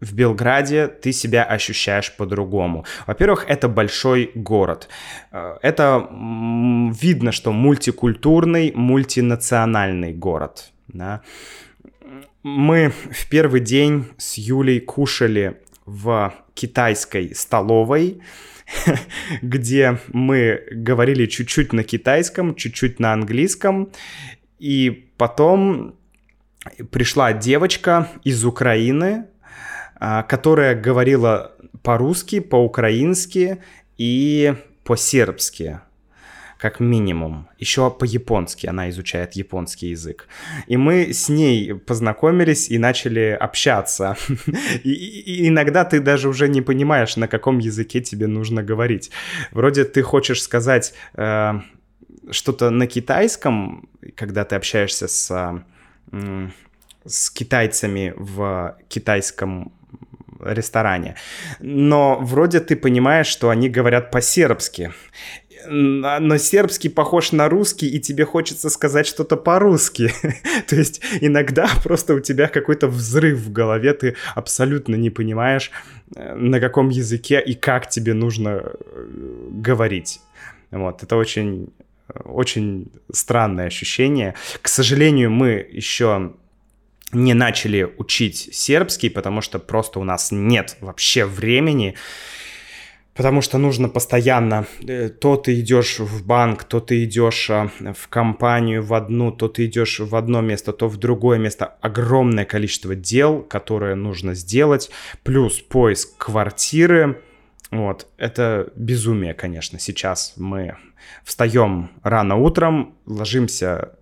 в 0.00 0.14
Белграде 0.14 0.88
ты 0.88 1.12
себя 1.12 1.44
ощущаешь 1.44 2.14
по-другому. 2.16 2.84
Во-первых, 3.06 3.44
это 3.48 3.68
большой 3.68 4.30
город. 4.34 4.88
Э, 5.30 5.58
это 5.62 6.08
видно, 6.10 7.32
что 7.32 7.52
мультикультурный, 7.52 8.72
мультинациональный 8.74 10.12
город. 10.12 10.72
Да? 10.88 11.20
Мы 12.42 12.92
в 13.10 13.28
первый 13.28 13.60
день 13.60 14.06
с 14.16 14.38
Юлей 14.38 14.80
кушали 14.80 15.60
в 15.90 16.34
китайской 16.54 17.34
столовой, 17.34 18.20
где 19.42 19.98
мы 20.12 20.62
говорили 20.70 21.26
чуть-чуть 21.26 21.72
на 21.72 21.82
китайском, 21.82 22.54
чуть-чуть 22.54 23.00
на 23.00 23.12
английском, 23.12 23.90
и 24.58 25.10
потом 25.16 25.96
пришла 26.90 27.32
девочка 27.32 28.08
из 28.22 28.44
Украины, 28.44 29.26
а, 29.96 30.22
которая 30.22 30.74
говорила 30.74 31.52
по-русски, 31.82 32.40
по-украински 32.40 33.62
и 33.98 34.54
по-сербски 34.84 35.80
как 36.60 36.78
минимум. 36.78 37.48
Еще 37.58 37.90
по-японски 37.90 38.66
она 38.66 38.90
изучает 38.90 39.32
японский 39.32 39.88
язык. 39.88 40.28
И 40.66 40.76
мы 40.76 41.12
с 41.12 41.30
ней 41.30 41.74
познакомились 41.74 42.68
и 42.68 42.78
начали 42.78 43.36
общаться. 43.40 44.16
И, 44.84 44.90
и 44.90 45.48
иногда 45.48 45.84
ты 45.84 46.00
даже 46.00 46.28
уже 46.28 46.48
не 46.48 46.62
понимаешь, 46.62 47.16
на 47.16 47.28
каком 47.28 47.58
языке 47.58 48.00
тебе 48.00 48.26
нужно 48.26 48.62
говорить. 48.62 49.10
Вроде 49.52 49.84
ты 49.84 50.02
хочешь 50.02 50.42
сказать 50.42 50.94
э, 51.14 51.60
что-то 52.30 52.70
на 52.70 52.86
китайском, 52.86 53.88
когда 54.14 54.44
ты 54.44 54.56
общаешься 54.56 55.08
с, 55.08 55.30
э, 56.12 56.48
с 57.06 57.30
китайцами 57.30 58.12
в 58.16 58.76
китайском 58.88 59.72
ресторане. 60.42 61.16
Но 61.60 62.18
вроде 62.20 62.60
ты 62.60 62.76
понимаешь, 62.76 63.26
что 63.26 63.48
они 63.48 63.68
говорят 63.68 64.10
по-сербски 64.10 64.92
но 65.68 66.38
сербский 66.38 66.88
похож 66.88 67.32
на 67.32 67.48
русский, 67.48 67.88
и 67.88 68.00
тебе 68.00 68.24
хочется 68.24 68.70
сказать 68.70 69.06
что-то 69.06 69.36
по-русски. 69.36 70.12
То 70.66 70.76
есть 70.76 71.00
иногда 71.20 71.68
просто 71.84 72.14
у 72.14 72.20
тебя 72.20 72.48
какой-то 72.48 72.88
взрыв 72.88 73.38
в 73.38 73.52
голове, 73.52 73.92
ты 73.92 74.16
абсолютно 74.34 74.94
не 74.96 75.10
понимаешь, 75.10 75.70
э, 76.16 76.34
на 76.34 76.60
каком 76.60 76.88
языке 76.88 77.42
и 77.44 77.54
как 77.54 77.88
тебе 77.88 78.14
нужно 78.14 78.62
э, 78.62 79.48
говорить. 79.50 80.20
Вот, 80.70 81.02
это 81.02 81.16
очень, 81.16 81.72
очень 82.24 82.90
странное 83.12 83.66
ощущение. 83.66 84.34
К 84.62 84.68
сожалению, 84.68 85.30
мы 85.30 85.66
еще 85.70 86.32
не 87.12 87.34
начали 87.34 87.92
учить 87.98 88.50
сербский, 88.52 89.10
потому 89.10 89.40
что 89.40 89.58
просто 89.58 89.98
у 89.98 90.04
нас 90.04 90.30
нет 90.30 90.76
вообще 90.80 91.24
времени 91.24 91.96
потому 93.20 93.42
что 93.42 93.58
нужно 93.58 93.90
постоянно, 93.90 94.64
э, 94.88 95.10
то 95.10 95.36
ты 95.36 95.60
идешь 95.60 95.98
в 95.98 96.26
банк, 96.26 96.64
то 96.64 96.80
ты 96.80 97.04
идешь 97.04 97.50
а, 97.50 97.68
в 97.94 98.08
компанию 98.08 98.82
в 98.82 98.94
одну, 98.94 99.30
то 99.30 99.48
ты 99.48 99.66
идешь 99.66 100.00
в 100.00 100.16
одно 100.16 100.40
место, 100.40 100.72
то 100.72 100.88
в 100.88 100.96
другое 100.96 101.38
место. 101.38 101.66
Огромное 101.82 102.46
количество 102.46 102.94
дел, 102.94 103.42
которые 103.42 103.94
нужно 103.94 104.34
сделать, 104.34 104.90
плюс 105.22 105.60
поиск 105.60 106.16
квартиры. 106.16 107.20
Вот, 107.70 108.06
это 108.16 108.72
безумие, 108.74 109.34
конечно. 109.34 109.78
Сейчас 109.78 110.32
мы 110.38 110.76
встаем 111.22 111.90
рано 112.02 112.36
утром, 112.36 112.94
ложимся, 113.04 113.98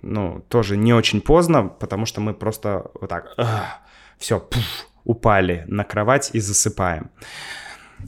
ну, 0.00 0.42
тоже 0.48 0.78
не 0.78 0.94
очень 0.94 1.20
поздно, 1.20 1.64
потому 1.68 2.06
что 2.06 2.22
мы 2.22 2.32
просто 2.32 2.90
вот 2.98 3.10
так, 3.10 3.36
все, 4.18 4.40
пуф, 4.40 4.86
упали 5.04 5.64
на 5.66 5.84
кровать 5.84 6.30
и 6.32 6.40
засыпаем. 6.40 7.10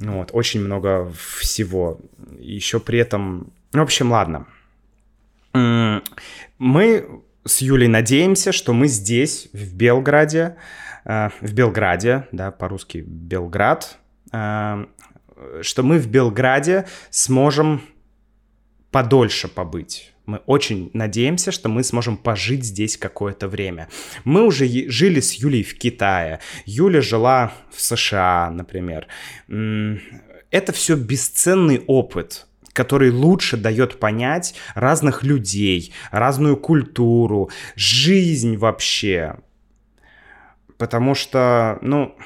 Вот, 0.00 0.30
очень 0.32 0.60
много 0.60 1.12
всего. 1.40 2.00
Еще 2.38 2.80
при 2.80 2.98
этом... 2.98 3.52
В 3.72 3.80
общем, 3.80 4.12
ладно. 4.12 4.46
Мы 5.52 7.22
с 7.44 7.60
Юлей 7.60 7.88
надеемся, 7.88 8.52
что 8.52 8.72
мы 8.72 8.88
здесь, 8.88 9.48
в 9.52 9.74
Белграде, 9.74 10.56
э, 11.04 11.28
в 11.40 11.52
Белграде, 11.52 12.26
да, 12.32 12.50
по-русски 12.50 13.04
Белград, 13.06 13.98
э, 14.32 14.86
что 15.62 15.82
мы 15.82 15.98
в 15.98 16.08
Белграде 16.08 16.86
сможем 17.10 17.82
подольше 18.90 19.48
побыть. 19.48 20.13
Мы 20.26 20.38
очень 20.46 20.90
надеемся, 20.94 21.52
что 21.52 21.68
мы 21.68 21.84
сможем 21.84 22.16
пожить 22.16 22.64
здесь 22.64 22.96
какое-то 22.96 23.46
время. 23.46 23.88
Мы 24.24 24.42
уже 24.44 24.66
жили 24.66 25.20
с 25.20 25.34
Юлей 25.34 25.62
в 25.62 25.76
Китае. 25.76 26.40
Юля 26.64 27.02
жила 27.02 27.52
в 27.70 27.80
США, 27.80 28.50
например. 28.50 29.06
Это 29.48 30.72
все 30.72 30.96
бесценный 30.96 31.82
опыт 31.86 32.46
который 32.74 33.10
лучше 33.12 33.56
дает 33.56 34.00
понять 34.00 34.56
разных 34.74 35.22
людей, 35.22 35.94
разную 36.10 36.56
культуру, 36.56 37.48
жизнь 37.76 38.56
вообще. 38.56 39.36
Потому 40.76 41.14
что, 41.14 41.78
ну, 41.82 42.16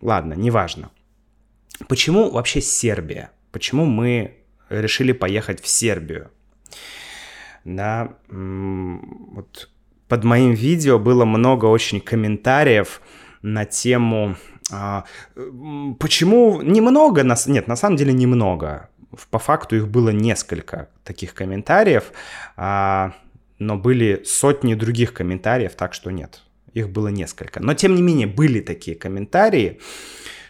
ладно, 0.00 0.32
неважно. 0.32 0.90
Почему 1.88 2.30
вообще 2.30 2.62
Сербия? 2.62 3.30
Почему 3.52 3.84
мы 3.84 4.38
решили 4.70 5.12
поехать 5.12 5.62
в 5.62 5.68
Сербию? 5.68 6.30
Да, 7.64 8.14
вот 8.28 9.70
под 10.08 10.24
моим 10.24 10.52
видео 10.52 10.98
было 10.98 11.24
много 11.24 11.66
очень 11.66 12.00
комментариев 12.00 13.00
на 13.42 13.64
тему 13.64 14.36
а, 14.70 15.04
почему 15.98 16.60
немного, 16.62 17.22
нет, 17.46 17.68
на 17.68 17.76
самом 17.76 17.96
деле 17.96 18.12
немного. 18.12 18.88
По 19.30 19.38
факту 19.38 19.76
их 19.76 19.88
было 19.88 20.10
несколько 20.10 20.88
таких 21.04 21.34
комментариев, 21.34 22.12
а, 22.56 23.14
но 23.58 23.76
были 23.76 24.22
сотни 24.24 24.74
других 24.74 25.14
комментариев, 25.14 25.74
так 25.74 25.94
что 25.94 26.10
нет, 26.10 26.42
их 26.74 26.90
было 26.90 27.08
несколько. 27.08 27.60
Но 27.60 27.74
тем 27.74 27.94
не 27.94 28.02
менее 28.02 28.26
были 28.26 28.60
такие 28.60 28.96
комментарии, 28.96 29.80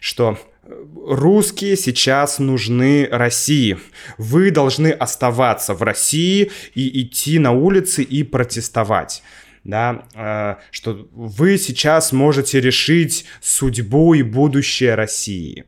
что 0.01 0.39
русские 0.69 1.77
сейчас 1.77 2.39
нужны 2.39 3.09
России. 3.11 3.79
Вы 4.19 4.51
должны 4.51 4.89
оставаться 4.89 5.75
в 5.75 5.83
России 5.83 6.51
и 6.75 7.03
идти 7.03 7.39
на 7.39 7.53
улицы 7.53 8.03
и 8.03 8.23
протестовать. 8.23 9.23
Да, 9.65 10.05
э, 10.15 10.57
что 10.71 11.09
вы 11.13 11.59
сейчас 11.59 12.13
можете 12.13 12.61
решить 12.61 13.27
судьбу 13.41 14.15
и 14.15 14.23
будущее 14.23 14.95
России. 14.95 15.65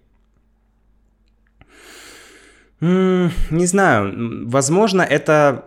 Не 2.80 3.66
знаю, 3.66 4.48
возможно, 4.48 5.02
это 5.02 5.66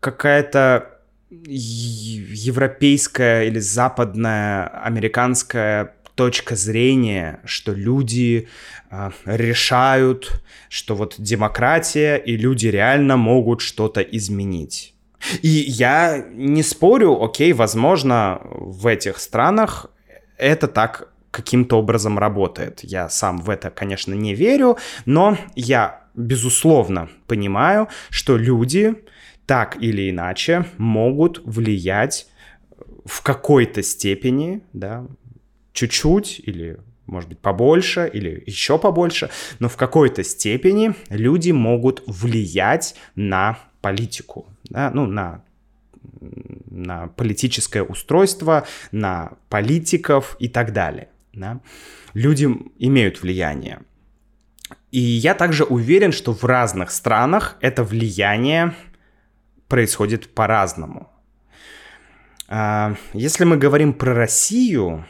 какая-то 0.00 0.98
европейская 1.30 3.44
или 3.44 3.60
западная, 3.60 4.66
американская 4.66 5.94
точка 6.20 6.54
зрения, 6.54 7.40
что 7.46 7.72
люди 7.72 8.46
э, 8.90 9.10
решают, 9.24 10.42
что 10.68 10.94
вот 10.94 11.14
демократия 11.16 12.16
и 12.16 12.36
люди 12.36 12.66
реально 12.66 13.16
могут 13.16 13.62
что-то 13.62 14.02
изменить. 14.02 14.94
И 15.40 15.48
я 15.48 16.22
не 16.34 16.62
спорю, 16.62 17.22
окей, 17.24 17.54
возможно, 17.54 18.38
в 18.44 18.86
этих 18.86 19.18
странах 19.18 19.86
это 20.36 20.68
так 20.68 21.08
каким-то 21.30 21.78
образом 21.78 22.18
работает. 22.18 22.80
Я 22.82 23.08
сам 23.08 23.38
в 23.38 23.48
это, 23.48 23.70
конечно, 23.70 24.12
не 24.12 24.34
верю, 24.34 24.76
но 25.06 25.38
я, 25.56 26.02
безусловно, 26.14 27.08
понимаю, 27.28 27.88
что 28.10 28.36
люди 28.36 28.94
так 29.46 29.82
или 29.82 30.10
иначе 30.10 30.66
могут 30.76 31.40
влиять 31.46 32.26
в 33.06 33.22
какой-то 33.22 33.82
степени, 33.82 34.60
да, 34.74 35.06
чуть-чуть 35.72 36.40
или 36.44 36.78
может 37.06 37.28
быть, 37.28 37.40
побольше 37.40 38.08
или 38.12 38.42
еще 38.46 38.78
побольше, 38.78 39.30
но 39.58 39.68
в 39.68 39.76
какой-то 39.76 40.22
степени 40.22 40.94
люди 41.08 41.50
могут 41.50 42.02
влиять 42.06 42.94
на 43.16 43.58
политику, 43.80 44.46
да, 44.64 44.90
ну, 44.94 45.06
на, 45.06 45.42
на 46.70 47.08
политическое 47.08 47.82
устройство, 47.82 48.66
на 48.92 49.32
политиков 49.48 50.36
и 50.38 50.48
так 50.48 50.72
далее. 50.72 51.08
Да. 51.32 51.60
Люди 52.14 52.48
имеют 52.78 53.22
влияние. 53.22 53.80
И 54.90 55.00
я 55.00 55.34
также 55.34 55.64
уверен, 55.64 56.12
что 56.12 56.32
в 56.32 56.44
разных 56.44 56.90
странах 56.90 57.56
это 57.60 57.84
влияние 57.84 58.74
происходит 59.68 60.32
по-разному. 60.34 61.08
А, 62.48 62.96
если 63.12 63.44
мы 63.44 63.56
говорим 63.56 63.92
про 63.92 64.14
Россию, 64.14 65.06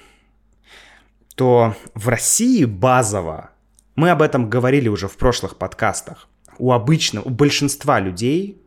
то 1.41 1.75
в 1.95 2.09
России 2.09 2.67
базово, 2.67 3.49
мы 3.95 4.11
об 4.11 4.21
этом 4.21 4.51
говорили 4.51 4.89
уже 4.89 5.09
в 5.09 5.17
прошлых 5.17 5.57
подкастах, 5.57 6.29
у 6.59 6.71
обычного, 6.71 7.25
у 7.25 7.31
большинства 7.31 7.99
людей 7.99 8.61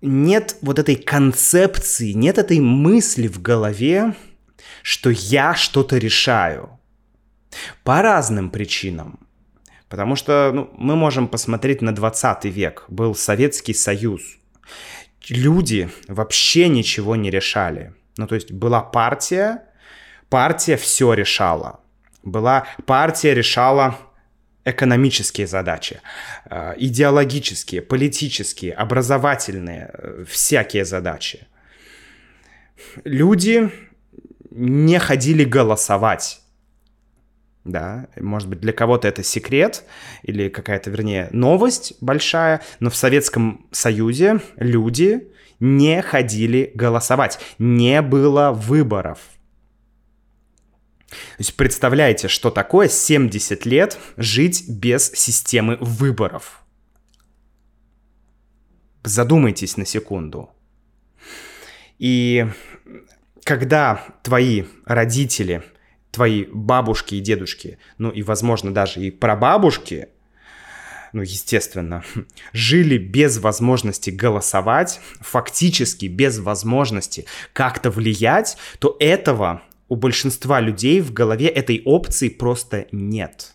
нет 0.00 0.56
вот 0.62 0.78
этой 0.78 0.96
концепции, 0.96 2.12
нет 2.12 2.38
этой 2.38 2.58
мысли 2.58 3.28
в 3.28 3.42
голове, 3.42 4.14
что 4.82 5.10
я 5.10 5.54
что-то 5.54 5.98
решаю. 5.98 6.80
По 7.84 8.00
разным 8.00 8.48
причинам. 8.48 9.18
Потому 9.90 10.16
что 10.16 10.52
ну, 10.54 10.70
мы 10.72 10.96
можем 10.96 11.28
посмотреть 11.28 11.82
на 11.82 11.94
20 11.94 12.46
век. 12.46 12.86
Был 12.88 13.14
Советский 13.14 13.74
Союз. 13.74 14.22
Люди 15.28 15.90
вообще 16.08 16.68
ничего 16.68 17.14
не 17.14 17.28
решали. 17.28 17.92
Ну, 18.16 18.26
то 18.26 18.36
есть 18.36 18.52
была 18.52 18.80
партия, 18.80 19.64
партия 20.30 20.76
все 20.76 21.12
решала. 21.12 21.80
Была 22.22 22.66
партия 22.86 23.34
решала 23.34 23.98
экономические 24.64 25.46
задачи, 25.46 26.00
э, 26.50 26.74
идеологические, 26.76 27.82
политические, 27.82 28.72
образовательные, 28.72 29.90
э, 29.92 30.24
всякие 30.28 30.84
задачи. 30.84 31.46
Люди 33.04 33.70
не 34.50 34.98
ходили 34.98 35.44
голосовать. 35.44 36.40
Да, 37.64 38.08
может 38.16 38.48
быть, 38.48 38.60
для 38.60 38.72
кого-то 38.72 39.06
это 39.06 39.22
секрет 39.22 39.84
или 40.22 40.48
какая-то, 40.48 40.90
вернее, 40.90 41.28
новость 41.30 41.94
большая, 42.00 42.62
но 42.80 42.88
в 42.88 42.96
Советском 42.96 43.66
Союзе 43.70 44.40
люди 44.56 45.28
не 45.60 46.00
ходили 46.00 46.72
голосовать, 46.74 47.38
не 47.58 48.00
было 48.00 48.50
выборов. 48.50 49.18
То 51.10 51.16
есть 51.38 51.56
представляете, 51.56 52.28
что 52.28 52.50
такое 52.50 52.88
70 52.88 53.66
лет 53.66 53.98
жить 54.16 54.68
без 54.68 55.10
системы 55.12 55.76
выборов. 55.80 56.62
Задумайтесь 59.02 59.76
на 59.76 59.86
секунду. 59.86 60.50
И 61.98 62.46
когда 63.44 64.04
твои 64.22 64.64
родители, 64.84 65.62
твои 66.12 66.44
бабушки 66.44 67.16
и 67.16 67.20
дедушки, 67.20 67.78
ну 67.98 68.10
и, 68.10 68.22
возможно, 68.22 68.72
даже 68.72 69.00
и 69.00 69.10
прабабушки, 69.10 70.08
ну, 71.12 71.22
естественно, 71.22 72.04
жили 72.52 72.96
без 72.96 73.38
возможности 73.38 74.10
голосовать, 74.10 75.00
фактически 75.20 76.06
без 76.06 76.38
возможности 76.38 77.26
как-то 77.52 77.90
влиять, 77.90 78.56
то 78.78 78.96
этого 79.00 79.62
у 79.90 79.96
большинства 79.96 80.60
людей 80.60 81.00
в 81.00 81.12
голове 81.12 81.48
этой 81.48 81.82
опции 81.84 82.28
просто 82.28 82.86
нет. 82.92 83.54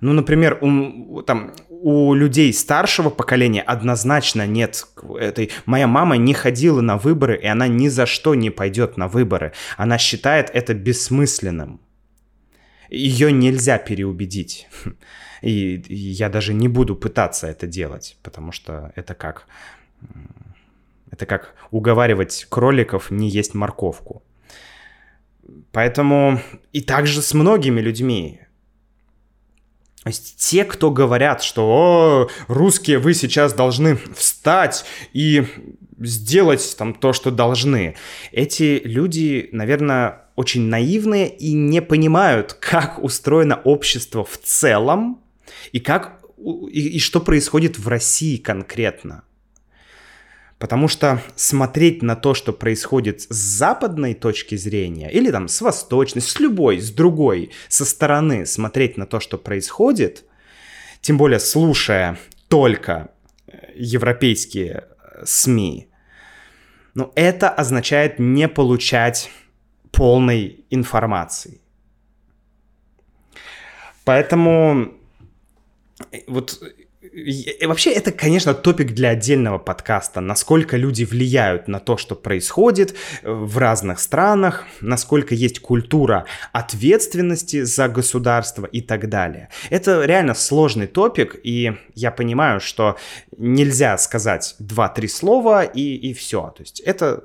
Ну, 0.00 0.12
например, 0.12 0.58
у, 0.60 1.22
там, 1.22 1.52
у 1.68 2.14
людей 2.14 2.52
старшего 2.52 3.10
поколения 3.10 3.60
однозначно 3.60 4.46
нет 4.46 4.86
этой... 5.18 5.50
Моя 5.66 5.88
мама 5.88 6.16
не 6.16 6.32
ходила 6.32 6.80
на 6.80 6.96
выборы, 6.96 7.36
и 7.36 7.46
она 7.46 7.66
ни 7.66 7.88
за 7.88 8.06
что 8.06 8.36
не 8.36 8.50
пойдет 8.50 8.96
на 8.96 9.08
выборы. 9.08 9.52
Она 9.76 9.98
считает 9.98 10.50
это 10.52 10.74
бессмысленным. 10.74 11.80
Ее 12.90 13.32
нельзя 13.32 13.78
переубедить. 13.78 14.68
И, 15.42 15.74
и 15.88 15.94
я 15.96 16.28
даже 16.28 16.54
не 16.54 16.68
буду 16.68 16.94
пытаться 16.94 17.48
это 17.48 17.66
делать, 17.66 18.16
потому 18.22 18.52
что 18.52 18.92
это 18.94 19.14
как 19.14 19.46
это 21.10 21.26
как 21.26 21.54
уговаривать 21.70 22.46
кроликов 22.48 23.10
не 23.10 23.28
есть 23.28 23.54
морковку. 23.54 24.22
Поэтому 25.72 26.40
и 26.72 26.80
также 26.80 27.22
с 27.22 27.34
многими 27.34 27.80
людьми. 27.80 28.40
То 30.02 30.10
есть 30.10 30.36
те, 30.36 30.64
кто 30.64 30.90
говорят, 30.90 31.42
что 31.42 31.66
О, 31.66 32.28
русские, 32.46 32.98
вы 32.98 33.14
сейчас 33.14 33.52
должны 33.52 33.96
встать 34.16 34.84
и 35.12 35.44
сделать 35.98 36.76
там 36.78 36.94
то, 36.94 37.12
что 37.12 37.30
должны. 37.30 37.96
Эти 38.32 38.80
люди, 38.84 39.48
наверное, 39.52 40.28
очень 40.36 40.62
наивные 40.62 41.28
и 41.28 41.52
не 41.52 41.82
понимают, 41.82 42.52
как 42.54 43.02
устроено 43.02 43.60
общество 43.64 44.24
в 44.24 44.38
целом 44.38 45.20
и 45.72 45.80
как 45.80 46.20
и, 46.38 46.96
и 46.96 46.98
что 47.00 47.20
происходит 47.20 47.78
в 47.78 47.88
России 47.88 48.36
конкретно. 48.36 49.24
Потому 50.58 50.88
что 50.88 51.22
смотреть 51.36 52.02
на 52.02 52.16
то, 52.16 52.34
что 52.34 52.52
происходит 52.52 53.22
с 53.22 53.34
западной 53.34 54.14
точки 54.14 54.56
зрения, 54.56 55.08
или 55.08 55.30
там 55.30 55.46
с 55.46 55.60
восточной, 55.60 56.20
с 56.20 56.40
любой, 56.40 56.80
с 56.80 56.90
другой, 56.90 57.52
со 57.68 57.84
стороны 57.84 58.44
смотреть 58.44 58.96
на 58.96 59.06
то, 59.06 59.20
что 59.20 59.38
происходит, 59.38 60.24
тем 61.00 61.16
более 61.16 61.38
слушая 61.38 62.18
только 62.48 63.10
европейские 63.74 64.88
СМИ, 65.24 65.88
но 66.94 67.12
это 67.14 67.48
означает 67.48 68.18
не 68.18 68.48
получать 68.48 69.30
полной 69.92 70.64
информации. 70.70 71.60
Поэтому 74.04 74.94
вот 76.26 76.60
и 77.18 77.66
вообще 77.66 77.90
это, 77.90 78.12
конечно, 78.12 78.54
топик 78.54 78.92
для 78.92 79.10
отдельного 79.10 79.58
подкаста, 79.58 80.20
насколько 80.20 80.76
люди 80.76 81.04
влияют 81.04 81.68
на 81.68 81.80
то, 81.80 81.96
что 81.96 82.14
происходит 82.14 82.94
э, 83.22 83.30
в 83.30 83.58
разных 83.58 84.00
странах, 84.00 84.64
насколько 84.80 85.34
есть 85.34 85.60
культура 85.60 86.26
ответственности 86.52 87.62
за 87.62 87.88
государство 87.88 88.66
и 88.66 88.80
так 88.80 89.08
далее. 89.08 89.48
Это 89.70 90.04
реально 90.04 90.34
сложный 90.34 90.86
топик, 90.86 91.36
и 91.42 91.74
я 91.94 92.10
понимаю, 92.10 92.60
что 92.60 92.96
нельзя 93.36 93.98
сказать 93.98 94.56
два-три 94.58 95.08
слова 95.08 95.64
и, 95.64 95.96
и 95.96 96.12
все. 96.12 96.52
То 96.56 96.62
есть 96.62 96.80
это 96.80 97.24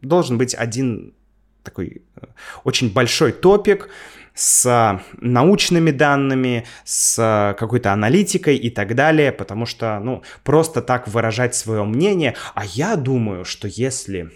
должен 0.00 0.38
быть 0.38 0.54
один 0.54 1.14
такой 1.62 2.02
э, 2.16 2.26
очень 2.64 2.92
большой 2.92 3.32
топик, 3.32 3.88
с 4.34 5.00
научными 5.20 5.90
данными, 5.90 6.64
с 6.84 7.54
какой-то 7.58 7.92
аналитикой 7.92 8.56
и 8.56 8.70
так 8.70 8.94
далее, 8.94 9.32
потому 9.32 9.66
что, 9.66 9.98
ну, 10.00 10.22
просто 10.44 10.82
так 10.82 11.08
выражать 11.08 11.54
свое 11.54 11.84
мнение, 11.84 12.34
а 12.54 12.64
я 12.64 12.96
думаю, 12.96 13.44
что 13.44 13.68
если... 13.68 14.30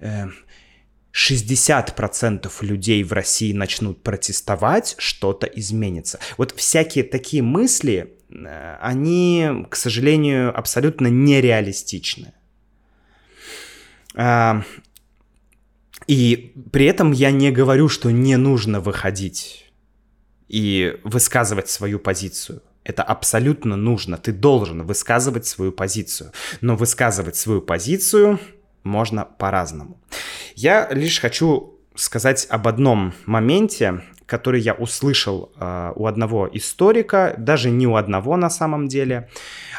Э, 0.00 0.26
60% 1.12 2.50
людей 2.60 3.02
в 3.02 3.12
России 3.12 3.52
начнут 3.52 4.02
протестовать, 4.02 4.94
что-то 4.98 5.46
изменится. 5.46 6.20
Вот 6.38 6.52
всякие 6.56 7.04
такие 7.04 7.42
мысли, 7.42 8.14
э, 8.30 8.76
они, 8.80 9.66
к 9.68 9.76
сожалению, 9.76 10.56
абсолютно 10.56 11.08
нереалистичны. 11.08 12.32
И 16.06 16.54
при 16.72 16.86
этом 16.86 17.12
я 17.12 17.30
не 17.30 17.50
говорю, 17.50 17.88
что 17.88 18.10
не 18.10 18.36
нужно 18.36 18.80
выходить 18.80 19.70
и 20.48 20.98
высказывать 21.04 21.68
свою 21.68 21.98
позицию. 21.98 22.62
Это 22.82 23.02
абсолютно 23.02 23.76
нужно. 23.76 24.16
Ты 24.16 24.32
должен 24.32 24.84
высказывать 24.84 25.46
свою 25.46 25.70
позицию. 25.70 26.32
Но 26.60 26.76
высказывать 26.76 27.36
свою 27.36 27.60
позицию 27.60 28.40
можно 28.82 29.24
по-разному. 29.24 30.00
Я 30.56 30.88
лишь 30.90 31.20
хочу 31.20 31.78
сказать 31.94 32.46
об 32.50 32.66
одном 32.66 33.12
моменте, 33.26 34.02
который 34.26 34.60
я 34.60 34.74
услышал 34.74 35.52
э, 35.56 35.92
у 35.96 36.06
одного 36.06 36.48
историка, 36.52 37.34
даже 37.36 37.70
не 37.70 37.86
у 37.86 37.96
одного 37.96 38.36
на 38.36 38.48
самом 38.48 38.88
деле, 38.88 39.28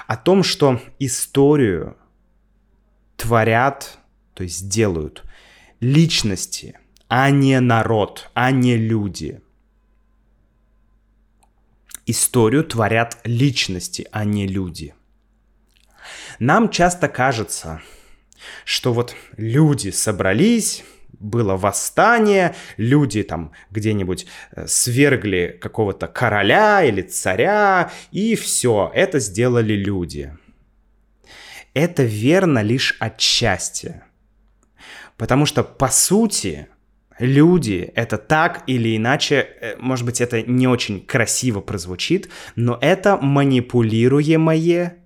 о 0.08 0.18
том, 0.18 0.44
что 0.44 0.80
историю 1.00 1.96
творят, 3.18 3.98
то 4.34 4.44
есть 4.44 4.70
делают 4.70 5.24
личности, 5.82 6.80
а 7.08 7.30
не 7.30 7.60
народ, 7.60 8.30
а 8.34 8.52
не 8.52 8.78
люди. 8.78 9.42
Историю 12.06 12.64
творят 12.64 13.18
личности, 13.24 14.08
а 14.12 14.24
не 14.24 14.48
люди. 14.48 14.94
Нам 16.40 16.70
часто 16.70 17.08
кажется, 17.08 17.82
что 18.66 18.94
вот 18.94 19.16
люди 19.38 19.90
собрались, 19.90 20.84
было 21.20 21.56
восстание, 21.56 22.56
люди 22.78 23.24
там 23.24 23.52
где-нибудь 23.70 24.26
э, 24.52 24.68
свергли 24.68 25.58
какого-то 25.62 26.08
короля 26.08 26.84
или 26.84 27.02
царя, 27.02 27.92
и 28.12 28.36
все, 28.36 28.92
это 28.94 29.20
сделали 29.20 29.74
люди. 29.74 30.36
Это 31.74 32.04
верно 32.04 32.60
лишь 32.60 32.98
отчасти. 33.00 34.02
Потому 35.22 35.46
что, 35.46 35.64
по 35.64 35.88
сути, 35.88 36.68
люди— 37.20 37.92
это 37.96 38.18
так 38.18 38.64
или 38.66 38.98
иначе, 38.98 39.36
э, 39.62 39.76
может 39.78 40.04
быть, 40.04 40.20
это 40.20 40.42
не 40.42 40.68
очень 40.68 41.06
красиво 41.06 41.62
прозвучит, 41.62 42.30
но 42.56 42.80
это 42.82 43.18
манипулируемое 43.18 44.98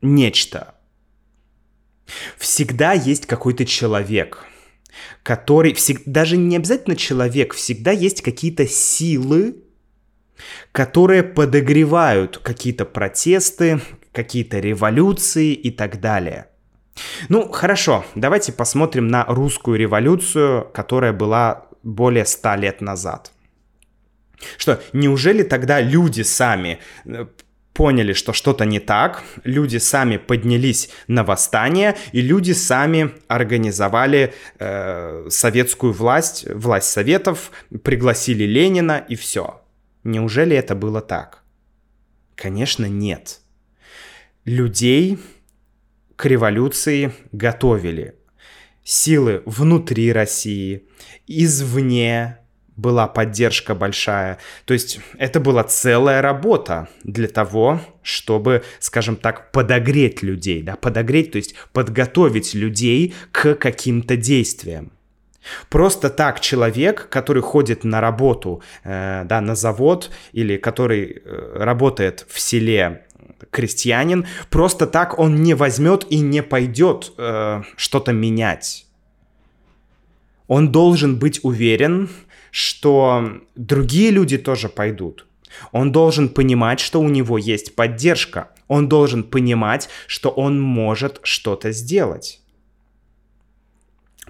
нечто. 0.00 0.74
Всегда 2.38 2.94
есть 2.94 3.26
какой-то 3.26 3.66
человек, 3.66 4.46
который... 5.22 5.74
Всег... 5.74 6.00
Даже 6.06 6.38
не 6.38 6.56
обязательно 6.56 6.96
человек, 6.96 7.52
всегда 7.52 7.90
есть 7.90 8.22
какие-то 8.22 8.66
силы, 8.66 9.64
которые 10.72 11.24
подогревают 11.24 12.38
какие-то 12.38 12.86
протесты, 12.86 13.82
какие-то 14.12 14.60
революции 14.60 15.52
и 15.52 15.70
так 15.70 16.00
далее. 16.00 16.49
Ну, 17.28 17.50
хорошо, 17.50 18.04
давайте 18.14 18.52
посмотрим 18.52 19.08
на 19.08 19.24
русскую 19.26 19.78
революцию, 19.78 20.68
которая 20.72 21.12
была 21.12 21.66
более 21.82 22.24
ста 22.24 22.56
лет 22.56 22.80
назад. 22.80 23.32
Что, 24.56 24.80
неужели 24.92 25.42
тогда 25.42 25.80
люди 25.80 26.22
сами 26.22 26.78
э, 27.04 27.26
поняли, 27.72 28.12
что 28.12 28.32
что-то 28.32 28.64
не 28.64 28.80
так, 28.80 29.22
люди 29.44 29.78
сами 29.78 30.16
поднялись 30.16 30.90
на 31.08 31.24
восстание, 31.24 31.96
и 32.12 32.20
люди 32.20 32.52
сами 32.52 33.12
организовали 33.28 34.34
э, 34.58 35.26
советскую 35.28 35.92
власть, 35.92 36.46
власть 36.50 36.90
советов, 36.90 37.50
пригласили 37.82 38.44
Ленина 38.44 39.04
и 39.08 39.14
все. 39.14 39.60
Неужели 40.04 40.56
это 40.56 40.74
было 40.74 41.00
так? 41.00 41.42
Конечно, 42.34 42.86
нет. 42.86 43.40
Людей 44.46 45.18
к 46.20 46.26
революции 46.26 47.14
готовили. 47.32 48.14
Силы 48.84 49.42
внутри 49.46 50.12
России, 50.12 50.84
извне 51.26 52.36
была 52.76 53.08
поддержка 53.08 53.74
большая. 53.74 54.36
То 54.66 54.74
есть 54.74 55.00
это 55.16 55.40
была 55.40 55.64
целая 55.64 56.20
работа 56.20 56.88
для 57.04 57.26
того, 57.26 57.80
чтобы, 58.02 58.62
скажем 58.80 59.16
так, 59.16 59.50
подогреть 59.50 60.22
людей, 60.22 60.62
да, 60.62 60.76
подогреть, 60.76 61.32
то 61.32 61.36
есть 61.36 61.54
подготовить 61.72 62.52
людей 62.52 63.14
к 63.32 63.54
каким-то 63.54 64.18
действиям. 64.18 64.92
Просто 65.70 66.10
так 66.10 66.40
человек, 66.40 67.08
который 67.08 67.40
ходит 67.40 67.82
на 67.82 68.02
работу, 68.02 68.62
э, 68.84 69.24
да, 69.24 69.40
на 69.40 69.54
завод 69.54 70.10
или 70.32 70.58
который 70.58 71.22
э, 71.24 71.52
работает 71.56 72.26
в 72.28 72.38
селе 72.38 73.06
крестьянин, 73.50 74.26
просто 74.50 74.86
так 74.86 75.18
он 75.18 75.42
не 75.42 75.54
возьмет 75.54 76.06
и 76.10 76.20
не 76.20 76.42
пойдет 76.42 77.12
э, 77.16 77.62
что-то 77.76 78.12
менять. 78.12 78.86
Он 80.46 80.72
должен 80.72 81.18
быть 81.18 81.40
уверен, 81.42 82.10
что 82.50 83.40
другие 83.54 84.10
люди 84.10 84.36
тоже 84.36 84.68
пойдут. 84.68 85.26
Он 85.72 85.92
должен 85.92 86.28
понимать, 86.28 86.80
что 86.80 87.00
у 87.00 87.08
него 87.08 87.38
есть 87.38 87.74
поддержка. 87.74 88.50
Он 88.68 88.88
должен 88.88 89.24
понимать, 89.24 89.88
что 90.06 90.30
он 90.30 90.60
может 90.60 91.20
что-то 91.22 91.72
сделать. 91.72 92.40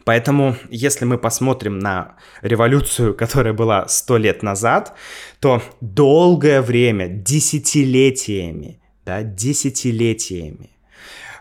Поэтому, 0.04 0.56
если 0.70 1.04
мы 1.04 1.18
посмотрим 1.18 1.78
на 1.78 2.16
революцию, 2.42 3.14
которая 3.14 3.52
была 3.52 3.86
сто 3.88 4.16
лет 4.16 4.42
назад, 4.42 4.94
то 5.40 5.62
долгое 5.80 6.62
время, 6.62 7.08
десятилетиями 7.08 8.79
да, 9.10 9.24
десятилетиями 9.24 10.70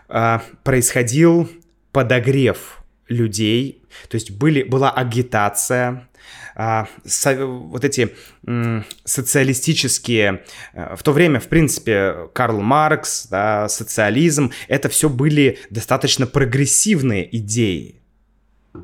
а, 0.08 0.42
происходил 0.64 1.48
подогрев 1.92 2.82
людей, 3.06 3.84
то 4.08 4.16
есть 4.16 4.32
были, 4.32 4.64
была 4.64 4.90
агитация, 4.90 6.08
а, 6.56 6.88
со, 7.04 7.46
вот 7.46 7.84
эти 7.84 8.12
м, 8.44 8.84
социалистические, 9.04 10.42
а, 10.74 10.96
в 10.96 11.04
то 11.04 11.12
время, 11.12 11.38
в 11.38 11.46
принципе, 11.46 12.28
Карл 12.32 12.60
Маркс, 12.60 13.28
да, 13.28 13.68
социализм, 13.68 14.50
это 14.66 14.88
все 14.88 15.08
были 15.08 15.60
достаточно 15.70 16.26
прогрессивные 16.26 17.36
идеи. 17.36 17.99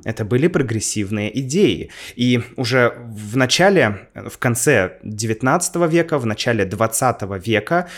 Это 0.04 0.24
были 0.24 0.48
прогрессивные 0.48 1.38
идеи. 1.40 1.90
И 2.16 2.42
уже 2.56 2.94
в 3.08 3.36
начале, 3.36 4.08
в 4.14 4.36
конце 4.38 4.98
19 5.04 5.76
века, 5.90 6.18
в 6.18 6.26
начале 6.26 6.64
20 6.64 7.22
века 7.46 7.88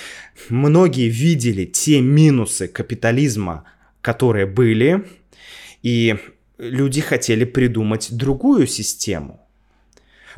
многие 0.51 1.09
видели 1.09 1.65
те 1.65 2.01
минусы 2.01 2.69
капитализма, 2.69 3.65
которые 4.03 4.47
были, 4.47 5.07
и 5.83 6.17
люди 6.59 7.01
хотели 7.01 7.45
придумать 7.45 8.09
другую 8.13 8.67
систему. 8.67 9.41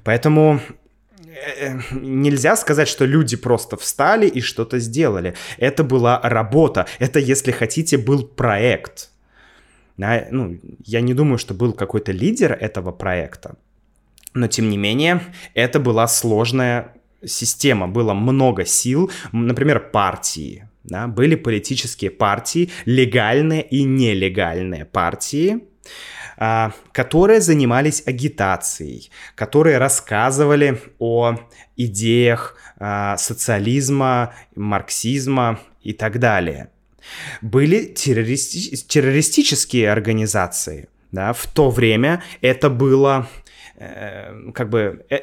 Поэтому 0.05 0.61
э, 1.61 1.79
нельзя 1.93 2.57
сказать, 2.57 2.89
что 2.89 3.05
люди 3.07 3.37
просто 3.37 3.77
встали 3.77 4.27
и 4.29 4.41
что-то 4.41 4.79
сделали. 4.79 5.35
Это 5.59 5.83
была 5.83 6.21
работа. 6.23 6.87
Это, 7.01 7.19
если 7.19 7.51
хотите, 7.51 7.99
был 7.99 8.23
проект. 8.23 9.11
Да, 10.01 10.27
ну, 10.31 10.59
я 10.87 11.03
не 11.03 11.13
думаю, 11.13 11.37
что 11.37 11.53
был 11.53 11.75
какой-то 11.75 12.11
лидер 12.11 12.53
этого 12.53 12.91
проекта, 12.91 13.57
но 14.33 14.47
тем 14.47 14.71
не 14.71 14.79
менее 14.79 15.21
это 15.53 15.79
была 15.79 16.09
сложная 16.09 16.95
система, 17.23 17.87
было 17.87 18.15
много 18.15 18.65
сил, 18.65 19.11
например, 19.33 19.91
партии, 19.91 20.67
да, 20.85 21.07
были 21.07 21.35
политические 21.35 22.11
партии, 22.11 22.71
легальные 22.87 23.61
и 23.61 23.85
нелегальные 23.85 24.87
партии, 24.87 25.65
а, 26.39 26.73
которые 26.93 27.43
занимались 27.43 28.03
агитацией, 28.07 29.11
которые 29.35 29.77
рассказывали 29.77 30.81
о 30.99 31.37
идеях 31.77 32.57
а, 32.79 33.19
социализма, 33.19 34.33
марксизма 34.57 35.61
и 35.83 35.93
так 35.93 36.19
далее. 36.19 36.71
Были 37.43 37.93
террористи- 37.95 38.77
террористические 38.87 39.91
организации. 39.91 40.89
Да, 41.13 41.33
в 41.33 41.47
то 41.47 41.71
время 41.71 42.23
это 42.41 42.71
было 42.71 43.29
э, 43.77 44.53
как 44.55 44.71
бы 44.71 45.05
э, 45.11 45.19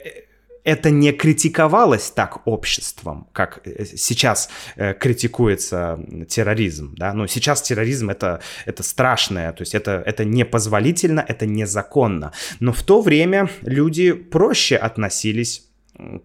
это 0.67 0.89
не 0.89 1.13
критиковалось 1.13 2.11
так 2.11 2.45
обществом, 2.45 3.27
как 3.31 3.61
э, 3.63 3.85
сейчас 3.85 4.49
э, 4.75 4.93
критикуется 4.93 5.97
терроризм, 6.27 6.93
да, 6.97 7.13
но 7.13 7.25
сейчас 7.27 7.61
терроризм 7.61 8.09
это, 8.09 8.41
это 8.65 8.83
страшное, 8.83 9.53
то 9.53 9.61
есть 9.61 9.75
это, 9.75 10.03
это 10.05 10.25
непозволительно, 10.25 11.23
это 11.25 11.45
незаконно, 11.45 12.33
но 12.59 12.73
в 12.73 12.83
то 12.83 13.01
время 13.01 13.49
люди 13.61 14.11
проще 14.11 14.75
относились 14.75 15.63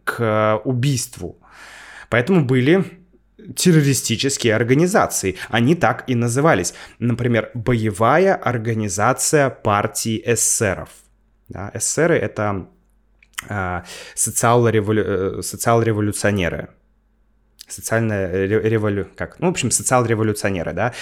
к 0.02 0.60
убийству, 0.64 1.38
поэтому 2.10 2.44
были 2.44 2.84
террористические 3.56 4.54
организации. 4.54 5.36
Они 5.48 5.74
так 5.74 6.04
и 6.06 6.14
назывались. 6.14 6.74
Например, 6.98 7.50
боевая 7.54 8.34
организация 8.34 9.50
партии 9.50 10.22
эсеров. 10.24 10.88
Да, 11.48 11.70
эсеры— 11.74 12.16
это 12.18 12.68
а, 13.48 13.84
социал-револю... 14.14 15.04
Э, 15.04 15.42
социал-революционеры. 15.42 16.68
Социальная 17.68 18.46
револю... 18.46 19.08
Как? 19.16 19.38
Ну, 19.40 19.46
в 19.46 19.50
общем, 19.50 19.70
социал-революционеры, 19.70 20.72
да. 20.72 20.92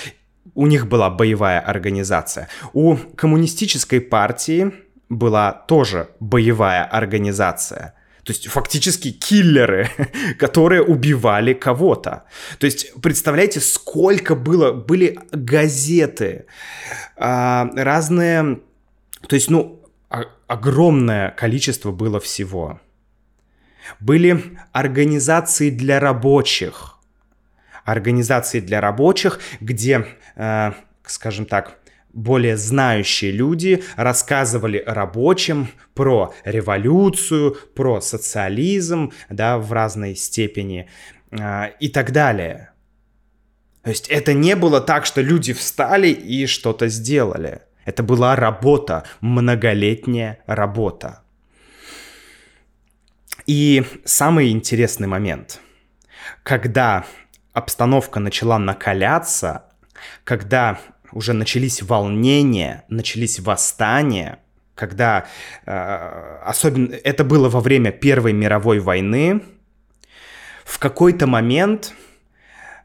У 0.55 0.66
них 0.66 0.87
была 0.87 1.11
боевая 1.11 1.61
организация. 1.61 2.48
У 2.72 2.96
коммунистической 2.96 4.00
партии 4.00 4.72
была 5.09 5.53
тоже 5.53 6.09
боевая 6.20 6.85
организация. 6.85 7.94
То 8.24 8.33
есть 8.33 8.48
фактически 8.48 9.11
киллеры, 9.11 9.88
которые 10.38 10.83
убивали 10.83 11.52
кого-то. 11.54 12.24
То 12.59 12.66
есть 12.66 12.92
представляете, 13.00 13.61
сколько 13.61 14.35
было, 14.35 14.72
были 14.72 15.18
газеты, 15.33 16.46
а, 17.16 17.68
разные, 17.74 18.61
то 19.26 19.35
есть, 19.35 19.50
ну, 19.50 19.80
огромное 20.46 21.30
количество 21.30 21.92
было 21.92 22.18
всего. 22.20 22.80
Были 24.00 24.59
организации 24.72 25.70
для 25.70 26.00
рабочих. 26.00 26.98
Организации 27.85 28.61
для 28.61 28.80
рабочих, 28.80 29.40
где, 29.61 30.06
э, 30.37 30.72
скажем 31.04 31.46
так, 31.46 31.80
более 32.12 32.57
знающие 32.57 33.31
люди 33.31 33.83
рассказывали 33.96 34.83
рабочим 34.87 35.68
про 35.94 36.35
революцию, 36.44 37.57
про 37.75 38.01
социализм, 38.01 39.12
да, 39.29 39.59
в 39.59 39.73
разной 39.73 40.14
степени 40.14 40.88
э, 41.31 41.70
и 41.81 41.88
так 41.88 42.12
далее. 42.12 42.70
То 43.83 43.90
есть 43.90 44.09
это 44.09 44.35
не 44.35 44.57
было 44.57 44.81
так, 44.81 45.07
что 45.07 45.20
люди 45.23 45.53
встали 45.53 46.09
и 46.09 46.46
что-то 46.46 46.88
сделали. 46.88 47.62
Это 47.85 48.03
была 48.03 48.37
работа, 48.37 49.05
многолетняя 49.20 50.38
работа. 50.46 51.23
И 53.46 53.85
самый 54.05 54.51
интересный 54.51 55.07
момент, 55.07 55.61
когда 56.42 57.07
обстановка 57.53 58.20
начала 58.20 58.59
накаляться, 58.59 59.64
когда 60.25 60.79
уже 61.12 61.33
начались 61.33 61.83
волнения, 61.83 62.85
начались 62.88 63.40
восстания, 63.40 64.38
когда 64.75 65.27
э, 65.66 66.38
особенно 66.44 66.94
это 66.94 67.25
было 67.25 67.49
во 67.49 67.61
время 67.61 67.92
Первой 67.92 68.33
мировой 68.33 68.81
войны, 68.81 69.42
в 70.64 70.79
какой-то 70.79 71.27
момент 71.27 71.92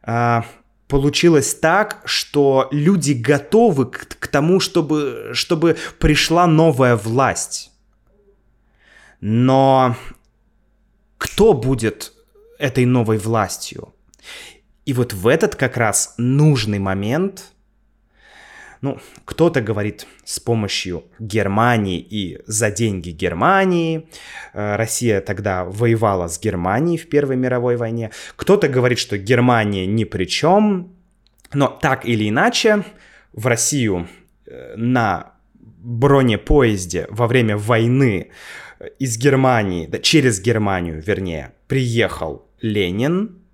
э, 0.03 0.41
получилось 0.87 1.55
так, 1.55 2.01
что 2.05 2.67
люди 2.71 3.13
готовы 3.13 3.85
к, 3.85 4.17
к 4.19 4.27
тому, 4.27 4.59
чтобы, 4.59 5.31
чтобы 5.33 5.77
пришла 5.99 6.47
новая 6.47 6.95
власть. 6.95 7.71
Но 9.21 9.95
кто 11.17 11.53
будет 11.53 12.13
этой 12.59 12.85
новой 12.85 13.17
властью? 13.17 13.93
И 14.85 14.93
вот 14.93 15.13
в 15.13 15.27
этот 15.27 15.55
как 15.55 15.77
раз 15.77 16.13
нужный 16.17 16.79
момент, 16.79 17.54
ну, 18.85 18.99
кто-то 19.25 19.61
говорит 19.61 20.05
с 20.25 20.39
помощью 20.39 21.05
Германии 21.17 21.99
и 21.99 22.39
за 22.45 22.69
деньги 22.69 23.09
Германии. 23.09 24.07
Э, 24.53 24.75
Россия 24.75 25.21
тогда 25.21 25.65
воевала 25.65 26.27
с 26.27 26.39
Германией 26.39 26.99
в 26.99 27.09
Первой 27.09 27.35
мировой 27.35 27.77
войне. 27.77 28.11
Кто-то 28.35 28.67
говорит, 28.67 28.99
что 28.99 29.17
Германия 29.17 29.87
ни 29.87 30.03
при 30.03 30.25
чем. 30.25 30.93
Но 31.51 31.67
так 31.67 32.05
или 32.05 32.29
иначе, 32.29 32.83
в 33.33 33.47
Россию 33.47 34.07
э, 34.45 34.75
на 34.75 35.31
бронепоезде 35.55 37.07
во 37.09 37.25
время 37.25 37.57
войны 37.57 38.29
э, 38.79 38.87
из 38.99 39.17
Германии, 39.17 39.87
да, 39.87 39.97
через 39.97 40.39
Германию, 40.39 41.01
вернее, 41.01 41.53
приехал 41.67 42.45
Ленин, 42.61 43.44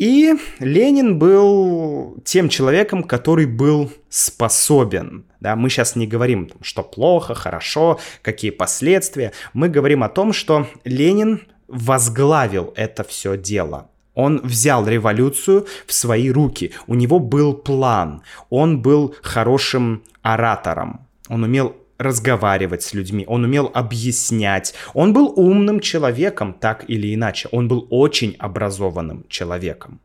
и 0.00 0.34
Ленин 0.60 1.18
был 1.18 2.16
тем 2.24 2.48
человеком, 2.48 3.02
который 3.02 3.44
был 3.44 3.92
способен. 4.08 5.26
Да, 5.40 5.56
мы 5.56 5.68
сейчас 5.68 5.94
не 5.94 6.06
говорим, 6.06 6.50
что 6.62 6.82
плохо, 6.82 7.34
хорошо, 7.34 8.00
какие 8.22 8.50
последствия. 8.50 9.32
Мы 9.52 9.68
говорим 9.68 10.02
о 10.02 10.08
том, 10.08 10.32
что 10.32 10.66
Ленин 10.84 11.42
возглавил 11.68 12.72
это 12.76 13.04
все 13.04 13.36
дело. 13.36 13.90
Он 14.14 14.40
взял 14.42 14.88
революцию 14.88 15.66
в 15.86 15.92
свои 15.92 16.30
руки. 16.30 16.72
У 16.86 16.94
него 16.94 17.18
был 17.18 17.52
план. 17.52 18.22
Он 18.48 18.80
был 18.80 19.14
хорошим 19.20 20.02
оратором. 20.22 21.06
Он 21.28 21.44
умел 21.44 21.76
разговаривать 22.00 22.82
с 22.82 22.94
людьми, 22.94 23.24
он 23.28 23.44
умел 23.44 23.70
объяснять. 23.74 24.74
Он 24.94 25.12
был 25.12 25.32
умным 25.36 25.80
человеком, 25.80 26.54
так 26.54 26.88
или 26.88 27.14
иначе. 27.14 27.48
Он 27.52 27.68
был 27.68 27.86
очень 27.90 28.36
образованным 28.38 29.26
человеком. 29.28 30.00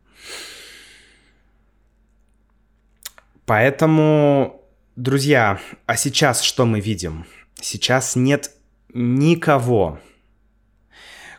Поэтому, 3.45 4.61
друзья, 4.97 5.59
а 5.85 5.95
сейчас 5.95 6.41
что 6.41 6.65
мы 6.65 6.81
видим? 6.81 7.25
Сейчас 7.61 8.17
нет 8.17 8.51
никого, 8.93 9.99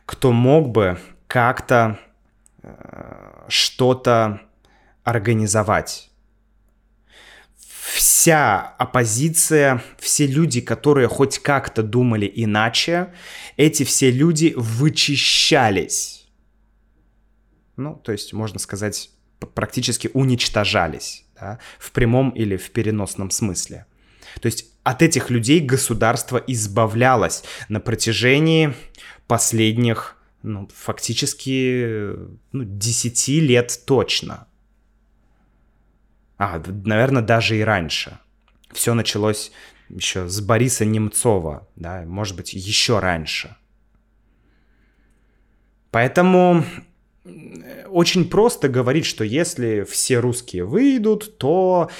кто 0.07 0.33
мог 0.33 0.71
бы 0.71 0.99
как-то 1.27 1.99
э, 2.63 3.45
что-то 3.49 4.41
организовать 5.05 6.11
вся 7.97 8.75
оппозиция, 8.79 9.83
все 9.99 10.27
люди, 10.27 10.61
которые 10.61 11.09
хоть 11.09 11.39
как-то 11.39 11.83
думали 11.83 12.31
иначе, 12.35 13.15
эти 13.57 13.85
все 13.85 14.11
люди 14.11 14.53
вычищались. 14.57 16.27
Ну, 17.77 17.95
то 17.97 18.13
есть, 18.13 18.33
можно 18.33 18.59
сказать, 18.59 19.11
практически 19.55 20.11
уничтожались, 20.13 21.25
да, 21.41 21.59
в 21.79 21.93
прямом 21.93 22.31
или 22.31 22.57
в 22.57 22.71
переносном 22.71 23.31
смысле. 23.31 23.87
То 24.41 24.47
есть 24.47 24.67
от 24.83 25.03
этих 25.03 25.31
людей 25.31 25.61
государство 25.61 26.37
избавлялось 26.47 27.45
на 27.69 27.81
протяжении 27.81 28.75
последних, 29.27 30.17
ну, 30.43 30.69
фактически, 30.75 32.11
ну, 32.53 32.65
10 32.65 33.29
лет 33.41 33.81
точно. 33.87 34.47
А, 36.39 36.63
наверное, 36.85 37.23
даже 37.23 37.57
и 37.57 37.63
раньше. 37.63 38.19
Все 38.73 38.95
началось 38.95 39.53
еще 39.89 40.29
с 40.29 40.41
Бориса 40.41 40.85
Немцова, 40.85 41.67
да, 41.77 42.03
может 42.07 42.37
быть, 42.37 42.53
еще 42.53 42.99
раньше. 42.99 43.57
Поэтому 45.91 46.65
очень 47.89 48.29
просто 48.29 48.69
говорить, 48.69 49.07
что 49.07 49.25
если 49.25 49.85
все 49.85 50.19
русские 50.19 50.65
выйдут, 50.65 51.39
то 51.39 51.91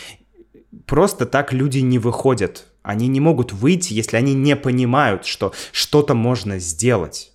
просто 0.85 1.27
так 1.27 1.53
люди 1.53 1.79
не 1.79 1.99
выходят. 1.99 2.67
Они 2.83 3.09
не 3.09 3.21
могут 3.21 3.53
выйти, 3.53 3.95
если 3.95 4.17
они 4.17 4.35
не 4.35 4.55
понимают, 4.55 5.25
что 5.25 5.53
что-то 5.73 6.15
можно 6.15 6.59
сделать. 6.59 7.33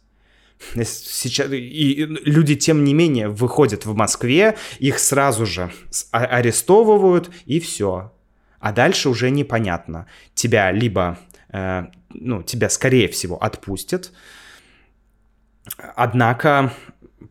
Сейчас, 0.84 1.52
и 1.52 2.06
люди, 2.06 2.56
тем 2.56 2.84
не 2.84 2.94
менее, 2.94 3.28
выходят 3.30 3.86
в 3.86 3.96
Москве, 3.96 4.58
их 4.80 5.00
сразу 5.00 5.46
же 5.46 5.72
а, 6.12 6.26
арестовывают, 6.26 7.30
и 7.46 7.60
все. 7.60 8.14
А 8.60 8.72
дальше 8.72 9.10
уже 9.10 9.32
непонятно. 9.32 10.08
Тебя 10.36 10.72
либо, 10.72 11.18
э, 11.50 11.86
ну, 12.10 12.44
тебя, 12.44 12.70
скорее 12.70 13.08
всего, 13.08 13.38
отпустят, 13.38 14.12
однако 15.96 16.72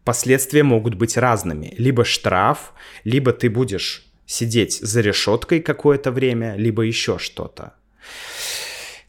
последствия 0.04 0.62
могут 0.62 0.94
быть 0.94 1.16
разными. 1.16 1.74
Либо 1.78 2.04
штраф, 2.04 2.72
либо 3.04 3.32
ты 3.32 3.48
будешь 3.48 4.06
сидеть 4.26 4.78
за 4.80 5.00
решеткой 5.00 5.60
какое-то 5.60 6.10
время, 6.10 6.56
либо 6.56 6.82
еще 6.82 7.18
что-то. 7.18 7.74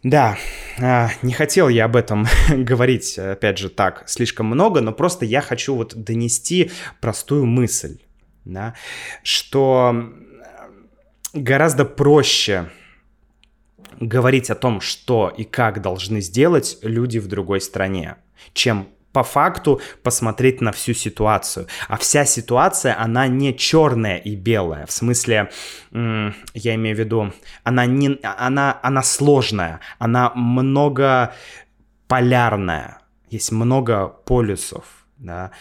Да, 0.04 0.38
а, 0.80 1.10
не 1.22 1.32
хотел 1.32 1.70
я 1.70 1.86
об 1.86 1.96
этом 1.96 2.26
говорить, 2.50 3.20
опять 3.20 3.60
же, 3.60 3.70
так 3.70 4.04
слишком 4.08 4.48
много, 4.48 4.82
но 4.82 4.92
просто 4.92 5.26
я 5.26 5.42
хочу 5.42 5.76
вот 5.76 5.94
донести 5.96 6.72
простую 7.00 7.46
мысль, 7.46 8.00
да, 8.44 8.74
что 9.22 10.12
гораздо 11.34 11.86
проще 11.86 12.70
говорить 14.00 14.50
о 14.50 14.56
том, 14.56 14.82
что 14.82 15.32
и 15.36 15.44
как 15.44 15.82
должны 15.82 16.22
сделать 16.22 16.80
люди 16.82 17.20
в 17.20 17.28
другой 17.28 17.62
стране, 17.62 18.16
чем 18.54 18.88
по 19.14 19.24
факту 19.24 19.82
посмотреть 20.04 20.62
на 20.62 20.72
всю 20.72 20.94
ситуацию. 20.94 21.68
А 21.88 21.98
вся 21.98 22.26
ситуация, 22.26 22.96
она 23.00 23.28
не 23.28 23.56
черная 23.56 24.18
и 24.18 24.36
белая. 24.36 24.86
В 24.86 24.92
смысле, 24.92 25.50
я 25.92 26.76
имею 26.76 26.96
в 26.96 27.00
виду, 27.00 27.34
она, 27.64 27.86
не, 27.86 28.20
она, 28.24 28.80
она 28.82 29.04
сложная, 29.04 29.80
она 30.00 30.32
много 30.36 31.34
полярная. 32.08 33.00
Есть 33.30 33.52
много 33.52 34.08
полюсов. 34.08 34.86
Да? 35.18 35.52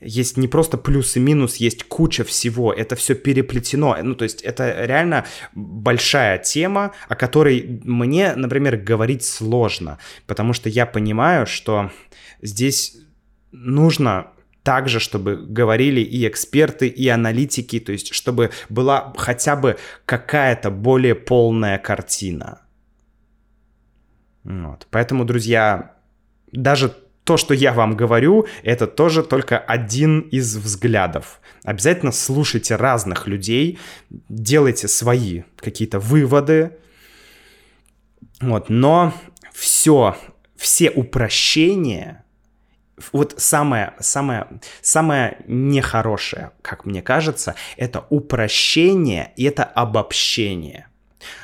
Есть 0.00 0.36
не 0.36 0.48
просто 0.48 0.78
плюс 0.78 1.16
и 1.16 1.20
минус, 1.20 1.56
есть 1.56 1.84
куча 1.84 2.24
всего, 2.24 2.72
это 2.72 2.96
все 2.96 3.14
переплетено, 3.14 3.96
ну, 4.02 4.14
то 4.14 4.24
есть 4.24 4.42
это 4.42 4.84
реально 4.84 5.24
большая 5.54 6.38
тема, 6.38 6.92
о 7.08 7.16
которой 7.16 7.80
мне, 7.84 8.34
например, 8.34 8.76
говорить 8.76 9.24
сложно, 9.24 9.98
потому 10.26 10.52
что 10.52 10.68
я 10.68 10.86
понимаю, 10.86 11.46
что 11.46 11.90
здесь 12.42 12.96
нужно 13.52 14.28
также, 14.62 15.00
чтобы 15.00 15.36
говорили 15.36 16.00
и 16.00 16.28
эксперты, 16.28 16.88
и 16.88 17.08
аналитики, 17.08 17.80
то 17.80 17.92
есть 17.92 18.14
чтобы 18.14 18.50
была 18.68 19.14
хотя 19.16 19.56
бы 19.56 19.78
какая-то 20.04 20.70
более 20.70 21.14
полная 21.14 21.78
картина. 21.78 22.60
Вот. 24.44 24.86
Поэтому, 24.90 25.24
друзья, 25.24 25.96
даже 26.52 26.94
то, 27.28 27.36
что 27.36 27.52
я 27.52 27.74
вам 27.74 27.94
говорю, 27.94 28.46
это 28.62 28.86
тоже 28.86 29.22
только 29.22 29.58
один 29.58 30.20
из 30.20 30.56
взглядов. 30.56 31.42
Обязательно 31.62 32.10
слушайте 32.10 32.74
разных 32.74 33.26
людей, 33.26 33.78
делайте 34.30 34.88
свои 34.88 35.42
какие-то 35.56 35.98
выводы. 35.98 36.78
Вот. 38.40 38.70
Но 38.70 39.12
все, 39.52 40.16
все 40.56 40.88
упрощения, 40.88 42.24
вот 43.12 43.34
самое, 43.36 43.92
самое, 44.00 44.46
самое 44.80 45.36
нехорошее, 45.46 46.52
как 46.62 46.86
мне 46.86 47.02
кажется, 47.02 47.56
это 47.76 48.06
упрощение 48.08 49.34
и 49.36 49.44
это 49.44 49.64
обобщение. 49.64 50.86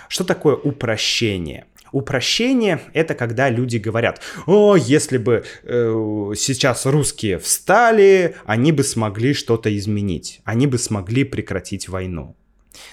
Что 0.08 0.24
такое 0.24 0.56
упрощение? 0.56 1.66
Упрощение— 1.94 2.80
это 2.92 3.14
когда 3.14 3.48
люди 3.48 3.76
говорят, 3.76 4.20
о, 4.46 4.74
если 4.74 5.16
бы 5.16 5.44
э, 5.62 6.32
сейчас 6.36 6.86
русские 6.86 7.38
встали, 7.38 8.34
они 8.46 8.72
бы 8.72 8.82
смогли 8.82 9.32
что-то 9.32 9.70
изменить, 9.78 10.40
они 10.42 10.66
бы 10.66 10.76
смогли 10.78 11.22
прекратить 11.22 11.88
войну. 11.88 12.34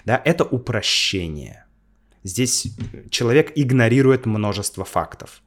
Да, 0.06 0.22
это 0.24 0.44
упрощение. 0.44 1.66
Здесь 2.24 2.68
человек 3.10 3.52
игнорирует 3.56 4.28
множество 4.28 4.86
фактов. 4.86 5.42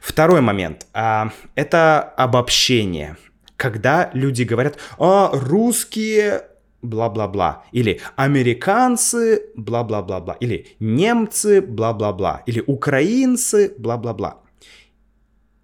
Второй 0.00 0.40
момент 0.40 0.88
а,— 0.92 1.32
это 1.54 2.00
обобщение. 2.02 3.16
Когда 3.56 4.10
люди 4.12 4.42
говорят, 4.42 4.76
а 4.98 5.30
русские 5.32 6.42
бла-бла-бла, 6.82 7.64
или 7.72 8.00
американцы, 8.16 9.50
бла-бла-бла-бла, 9.56 10.34
или 10.40 10.66
немцы, 10.80 11.60
бла-бла-бла, 11.62 12.42
или 12.46 12.62
украинцы, 12.66 13.74
бла-бла-бла. 13.78 14.42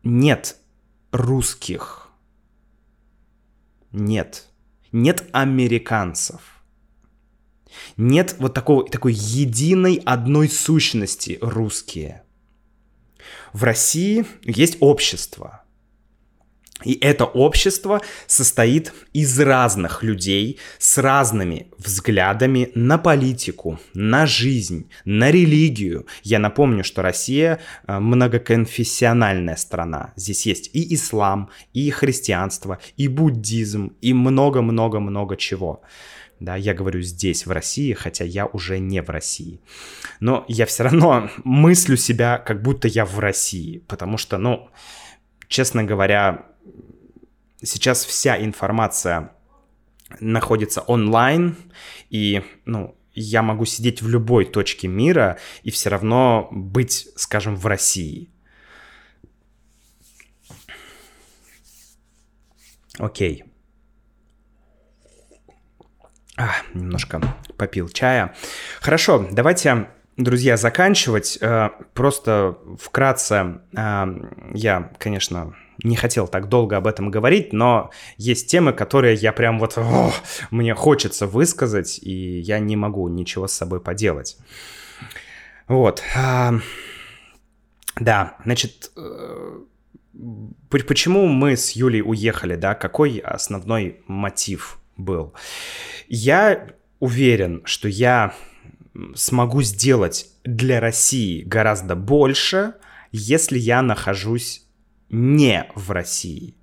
Нет 0.04 0.56
русских. 1.12 2.08
Нет. 3.92 4.46
Нет 4.92 5.28
американцев. 5.32 6.62
Нет 7.96 8.36
вот 8.38 8.54
такого, 8.54 8.88
такой 8.88 9.12
единой 9.12 10.00
одной 10.04 10.48
сущности 10.48 11.38
русские. 11.42 12.22
В 13.52 13.64
России 13.64 14.24
есть 14.44 14.78
общество– 14.80 15.62
и 16.84 16.94
это 17.00 17.24
общество 17.24 18.00
состоит 18.26 18.92
из 19.12 19.38
разных 19.40 20.04
людей 20.04 20.58
с 20.78 20.98
разными 20.98 21.66
взглядами 21.76 22.70
на 22.74 22.98
политику, 22.98 23.80
на 23.94 24.26
жизнь, 24.26 24.88
на 25.04 25.30
религию. 25.30 26.06
Я 26.22 26.38
напомню, 26.38 26.84
что 26.84 27.02
Россия 27.02 27.58
э, 27.86 27.98
многоконфессиональная 27.98 29.56
страна. 29.56 30.12
Здесь 30.14 30.46
есть 30.46 30.70
и 30.72 30.94
ислам, 30.94 31.50
и 31.72 31.90
христианство, 31.90 32.78
и 32.96 33.08
буддизм, 33.08 33.94
и 34.00 34.12
много-много-много 34.12 35.36
чего. 35.36 35.82
Да, 36.38 36.54
я 36.54 36.74
говорю 36.74 37.00
здесь, 37.00 37.46
в 37.46 37.50
России, 37.50 37.92
хотя 37.92 38.24
я 38.24 38.46
уже 38.46 38.78
не 38.78 39.02
в 39.02 39.10
России. 39.10 39.60
Но 40.20 40.44
я 40.46 40.66
все 40.66 40.84
равно 40.84 41.28
мыслю 41.44 41.96
себя, 41.96 42.38
как 42.38 42.62
будто 42.62 42.86
я 42.86 43.04
в 43.04 43.18
России, 43.18 43.78
потому 43.88 44.16
что, 44.18 44.38
ну, 44.38 44.68
честно 45.48 45.82
говоря, 45.82 46.46
сейчас 47.62 48.04
вся 48.04 48.42
информация 48.42 49.32
находится 50.20 50.80
онлайн, 50.82 51.56
и, 52.10 52.42
ну, 52.64 52.96
я 53.14 53.42
могу 53.42 53.64
сидеть 53.64 54.00
в 54.00 54.08
любой 54.08 54.44
точке 54.44 54.88
мира 54.88 55.38
и 55.62 55.70
все 55.70 55.90
равно 55.90 56.48
быть, 56.50 57.08
скажем, 57.16 57.56
в 57.56 57.66
России. 57.66 58.30
Окей. 62.98 63.44
А, 66.36 66.50
немножко 66.74 67.20
попил 67.56 67.88
чая. 67.88 68.34
Хорошо, 68.80 69.26
давайте, 69.30 69.88
друзья, 70.16 70.56
заканчивать. 70.56 71.38
Э, 71.40 71.70
просто 71.94 72.56
вкратце 72.80 73.60
э, 73.76 74.04
я, 74.54 74.92
конечно, 74.98 75.56
не 75.82 75.96
хотел 75.96 76.26
так 76.26 76.48
долго 76.48 76.76
об 76.76 76.86
этом 76.86 77.10
говорить, 77.10 77.52
но 77.52 77.90
есть 78.16 78.50
темы, 78.50 78.72
которые 78.72 79.14
я 79.14 79.32
прям 79.32 79.58
вот, 79.58 79.78
о, 79.78 80.12
мне 80.50 80.74
хочется 80.74 81.26
высказать, 81.26 81.98
и 82.02 82.40
я 82.40 82.58
не 82.58 82.76
могу 82.76 83.08
ничего 83.08 83.46
с 83.46 83.52
собой 83.52 83.80
поделать. 83.80 84.36
Вот. 85.68 86.02
Да, 88.00 88.36
значит, 88.44 88.90
э, 88.96 89.60
почему 90.70 91.26
мы 91.26 91.56
с 91.56 91.72
Юлей 91.72 92.02
уехали, 92.02 92.54
да, 92.56 92.74
какой 92.74 93.18
основной 93.18 94.00
мотив 94.06 94.78
был? 94.96 95.34
Я 96.08 96.68
уверен, 97.00 97.62
что 97.64 97.88
я 97.88 98.34
смогу 99.14 99.62
сделать 99.62 100.26
для 100.44 100.80
России 100.80 101.42
гораздо 101.42 101.94
больше, 101.94 102.74
если 103.12 103.58
я 103.58 103.82
нахожусь 103.82 104.67
не 105.10 105.70
в 105.74 105.90
России. 105.90 106.54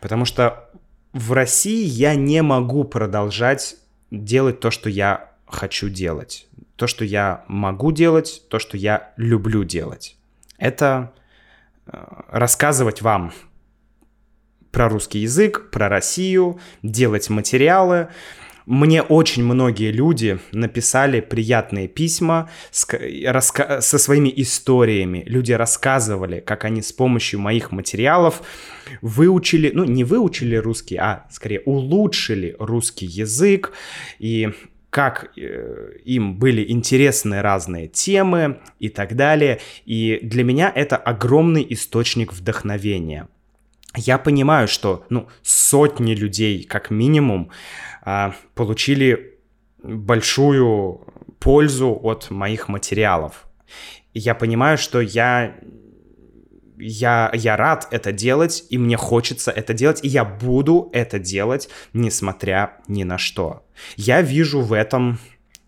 Потому 0.00 0.24
что 0.24 0.70
в 1.12 1.32
России 1.32 1.84
я 1.84 2.14
не 2.14 2.42
могу 2.42 2.84
продолжать 2.84 3.76
делать 4.10 4.60
то, 4.60 4.70
что 4.70 4.88
я 4.88 5.32
хочу 5.46 5.88
делать. 5.88 6.48
То, 6.76 6.86
что 6.86 7.04
я 7.04 7.44
могу 7.48 7.92
делать, 7.92 8.42
то, 8.48 8.58
что 8.58 8.76
я 8.76 9.12
люблю 9.16 9.64
делать. 9.64 10.16
Это 10.58 11.12
э, 11.86 11.98
рассказывать 12.28 13.02
вам 13.02 13.32
про 14.70 14.88
русский 14.88 15.20
язык, 15.20 15.70
про 15.70 15.88
Россию, 15.88 16.60
делать 16.82 17.30
материалы, 17.30 18.08
мне 18.68 19.00
очень 19.00 19.44
многие 19.44 19.90
люди 19.90 20.38
написали 20.52 21.20
приятные 21.20 21.88
письма 21.88 22.50
с, 22.70 22.86
раска, 23.24 23.80
со 23.80 23.98
своими 23.98 24.30
историями. 24.36 25.22
Люди 25.26 25.52
рассказывали, 25.52 26.40
как 26.40 26.66
они 26.66 26.82
с 26.82 26.92
помощью 26.92 27.40
моих 27.40 27.72
материалов 27.72 28.42
выучили, 29.00 29.70
ну 29.72 29.84
не 29.84 30.04
выучили 30.04 30.54
русский, 30.56 30.96
а 30.96 31.26
скорее 31.30 31.60
улучшили 31.60 32.56
русский 32.58 33.06
язык 33.06 33.72
и 34.18 34.50
как 34.90 35.30
э, 35.38 35.92
им 36.04 36.38
были 36.38 36.70
интересны 36.70 37.40
разные 37.40 37.88
темы 37.88 38.58
и 38.80 38.90
так 38.90 39.16
далее. 39.16 39.60
И 39.86 40.18
для 40.22 40.44
меня 40.44 40.70
это 40.74 40.98
огромный 40.98 41.66
источник 41.70 42.34
вдохновения. 42.34 43.28
Я 43.98 44.18
понимаю, 44.18 44.68
что 44.68 45.04
ну, 45.10 45.28
сотни 45.42 46.14
людей, 46.14 46.62
как 46.62 46.90
минимум, 46.90 47.50
а, 48.02 48.34
получили 48.54 49.38
большую 49.82 51.00
пользу 51.40 51.98
от 52.02 52.30
моих 52.30 52.68
материалов. 52.68 53.48
Я 54.14 54.34
понимаю, 54.34 54.78
что 54.78 55.00
я 55.00 55.54
я, 56.80 57.30
я 57.34 57.56
рад 57.56 57.88
это 57.90 58.12
делать, 58.12 58.64
и 58.70 58.78
мне 58.78 58.96
хочется 58.96 59.50
это 59.50 59.74
делать, 59.74 60.04
и 60.04 60.08
я 60.08 60.24
буду 60.24 60.90
это 60.92 61.18
делать, 61.18 61.68
несмотря 61.92 62.76
ни 62.86 63.02
на 63.02 63.18
что. 63.18 63.66
Я 63.96 64.22
вижу 64.22 64.60
в 64.60 64.72
этом 64.72 65.18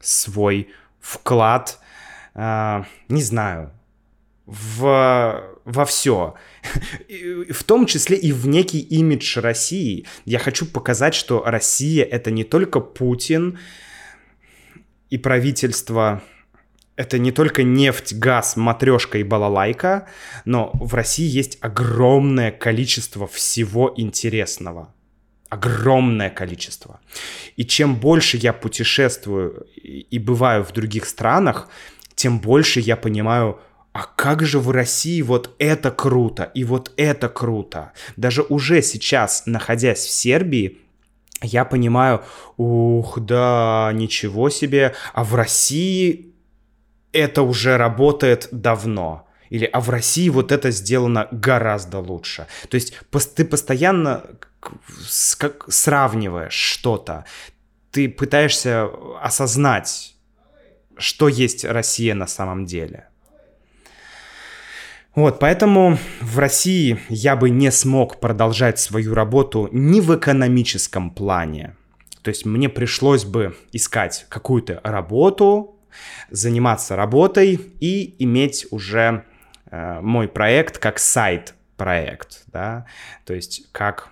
свой 0.00 0.68
вклад, 1.00 1.80
э, 2.34 2.84
не 3.08 3.22
знаю, 3.22 3.72
в, 4.50 5.44
во 5.64 5.84
все. 5.84 6.34
В 7.50 7.64
том 7.64 7.86
числе 7.86 8.16
и 8.16 8.32
в 8.32 8.48
некий 8.48 8.80
имидж 8.80 9.38
России. 9.38 10.06
Я 10.24 10.38
хочу 10.38 10.66
показать, 10.66 11.14
что 11.14 11.42
Россия 11.44 12.04
это 12.04 12.30
не 12.30 12.44
только 12.44 12.80
Путин 12.80 13.58
и 15.08 15.18
правительство 15.18 16.22
это 16.96 17.18
не 17.18 17.32
только 17.32 17.62
нефть, 17.62 18.12
газ, 18.12 18.56
матрешка 18.56 19.16
и 19.16 19.22
балалайка, 19.22 20.06
но 20.44 20.70
в 20.74 20.92
России 20.92 21.26
есть 21.26 21.56
огромное 21.62 22.50
количество 22.50 23.26
всего 23.26 23.94
интересного. 23.96 24.92
Огромное 25.48 26.28
количество. 26.28 27.00
И 27.56 27.64
чем 27.64 27.96
больше 27.96 28.36
я 28.36 28.52
путешествую 28.52 29.66
и 29.82 30.18
бываю 30.18 30.62
в 30.62 30.72
других 30.72 31.06
странах, 31.06 31.68
тем 32.14 32.38
больше 32.38 32.80
я 32.80 32.96
понимаю, 32.96 33.58
а 33.92 34.04
как 34.04 34.44
же 34.44 34.58
в 34.60 34.70
России 34.70 35.20
вот 35.22 35.54
это 35.58 35.90
круто 35.90 36.44
и 36.44 36.64
вот 36.64 36.92
это 36.96 37.28
круто. 37.28 37.92
Даже 38.16 38.42
уже 38.42 38.82
сейчас, 38.82 39.44
находясь 39.46 40.04
в 40.04 40.10
Сербии, 40.10 40.78
я 41.42 41.64
понимаю, 41.64 42.22
ух, 42.56 43.18
да, 43.18 43.90
ничего 43.94 44.50
себе, 44.50 44.94
а 45.12 45.24
в 45.24 45.34
России 45.34 46.34
это 47.12 47.42
уже 47.42 47.76
работает 47.76 48.48
давно. 48.52 49.26
Или 49.48 49.64
а 49.64 49.80
в 49.80 49.90
России 49.90 50.28
вот 50.28 50.52
это 50.52 50.70
сделано 50.70 51.26
гораздо 51.32 51.98
лучше. 51.98 52.46
То 52.68 52.76
есть 52.76 52.94
ты 53.34 53.44
постоянно 53.44 54.24
сравниваешь 55.66 56.52
что-то. 56.52 57.24
Ты 57.90 58.08
пытаешься 58.08 58.88
осознать, 59.20 60.14
что 60.96 61.26
есть 61.26 61.64
Россия 61.64 62.14
на 62.14 62.28
самом 62.28 62.66
деле. 62.66 63.09
Вот, 65.14 65.40
поэтому 65.40 65.98
в 66.20 66.38
России 66.38 67.00
я 67.08 67.34
бы 67.34 67.50
не 67.50 67.72
смог 67.72 68.20
продолжать 68.20 68.78
свою 68.78 69.14
работу 69.14 69.68
ни 69.72 70.00
в 70.00 70.16
экономическом 70.16 71.10
плане. 71.10 71.74
То 72.22 72.28
есть 72.28 72.46
мне 72.46 72.68
пришлось 72.68 73.24
бы 73.24 73.56
искать 73.72 74.26
какую-то 74.28 74.80
работу, 74.84 75.76
заниматься 76.30 76.94
работой 76.94 77.60
и 77.80 78.14
иметь 78.22 78.66
уже 78.70 79.24
э, 79.70 80.00
мой 80.00 80.28
проект 80.28 80.78
как 80.78 80.98
сайт-проект, 80.98 82.44
да, 82.46 82.86
то 83.24 83.34
есть 83.34 83.72
как 83.72 84.10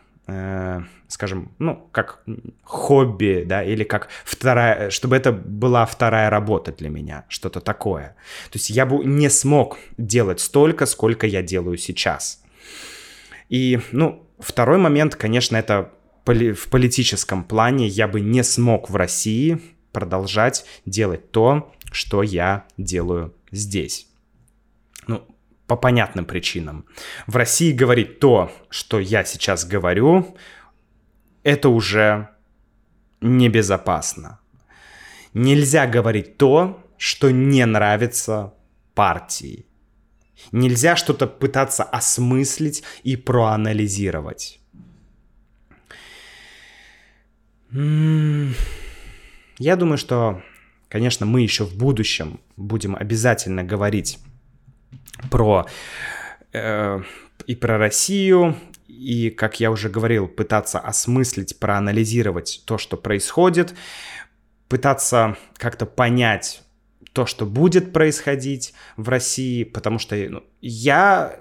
скажем, 1.08 1.52
ну, 1.58 1.88
как 1.90 2.22
хобби, 2.62 3.44
да, 3.46 3.64
или 3.64 3.82
как 3.82 4.08
вторая, 4.24 4.90
чтобы 4.90 5.16
это 5.16 5.32
была 5.32 5.86
вторая 5.86 6.28
работа 6.28 6.70
для 6.72 6.90
меня, 6.90 7.24
что-то 7.28 7.60
такое. 7.60 8.14
То 8.50 8.58
есть 8.58 8.68
я 8.70 8.84
бы 8.84 9.04
не 9.04 9.30
смог 9.30 9.78
делать 9.96 10.40
столько, 10.40 10.84
сколько 10.86 11.26
я 11.26 11.42
делаю 11.42 11.78
сейчас. 11.78 12.42
И, 13.48 13.80
ну, 13.92 14.26
второй 14.38 14.78
момент, 14.78 15.16
конечно, 15.16 15.56
это 15.56 15.90
в 16.26 16.68
политическом 16.68 17.42
плане 17.42 17.86
я 17.86 18.06
бы 18.06 18.20
не 18.20 18.44
смог 18.44 18.90
в 18.90 18.96
России 18.96 19.58
продолжать 19.92 20.66
делать 20.84 21.30
то, 21.30 21.72
что 21.90 22.22
я 22.22 22.66
делаю 22.76 23.34
здесь. 23.50 24.08
Ну, 25.06 25.22
по 25.68 25.76
понятным 25.76 26.24
причинам. 26.24 26.86
В 27.28 27.36
России 27.36 27.72
говорить 27.72 28.18
то, 28.18 28.50
что 28.70 28.98
я 28.98 29.22
сейчас 29.22 29.66
говорю, 29.66 30.36
это 31.44 31.68
уже 31.68 32.30
небезопасно. 33.20 34.40
Нельзя 35.34 35.86
говорить 35.86 36.38
то, 36.38 36.82
что 36.96 37.30
не 37.30 37.64
нравится 37.66 38.54
партии. 38.94 39.66
Нельзя 40.52 40.96
что-то 40.96 41.26
пытаться 41.26 41.84
осмыслить 41.84 42.82
и 43.02 43.16
проанализировать. 43.16 44.60
Я 47.70 48.56
думаю, 49.76 49.98
что, 49.98 50.42
конечно, 50.88 51.26
мы 51.26 51.42
еще 51.42 51.64
в 51.64 51.76
будущем 51.76 52.40
будем 52.56 52.96
обязательно 52.96 53.62
говорить 53.62 54.18
про 55.30 55.66
э, 56.52 57.02
и 57.46 57.54
про 57.54 57.78
Россию, 57.78 58.56
и, 58.86 59.30
как 59.30 59.60
я 59.60 59.70
уже 59.70 59.88
говорил, 59.88 60.28
пытаться 60.28 60.78
осмыслить, 60.78 61.58
проанализировать 61.58 62.62
то, 62.64 62.78
что 62.78 62.96
происходит, 62.96 63.74
пытаться 64.68 65.36
как-то 65.56 65.86
понять 65.86 66.62
то, 67.12 67.26
что 67.26 67.46
будет 67.46 67.92
происходить 67.92 68.74
в 68.96 69.08
России, 69.08 69.64
потому 69.64 69.98
что 69.98 70.14
ну, 70.16 70.44
я 70.60 71.40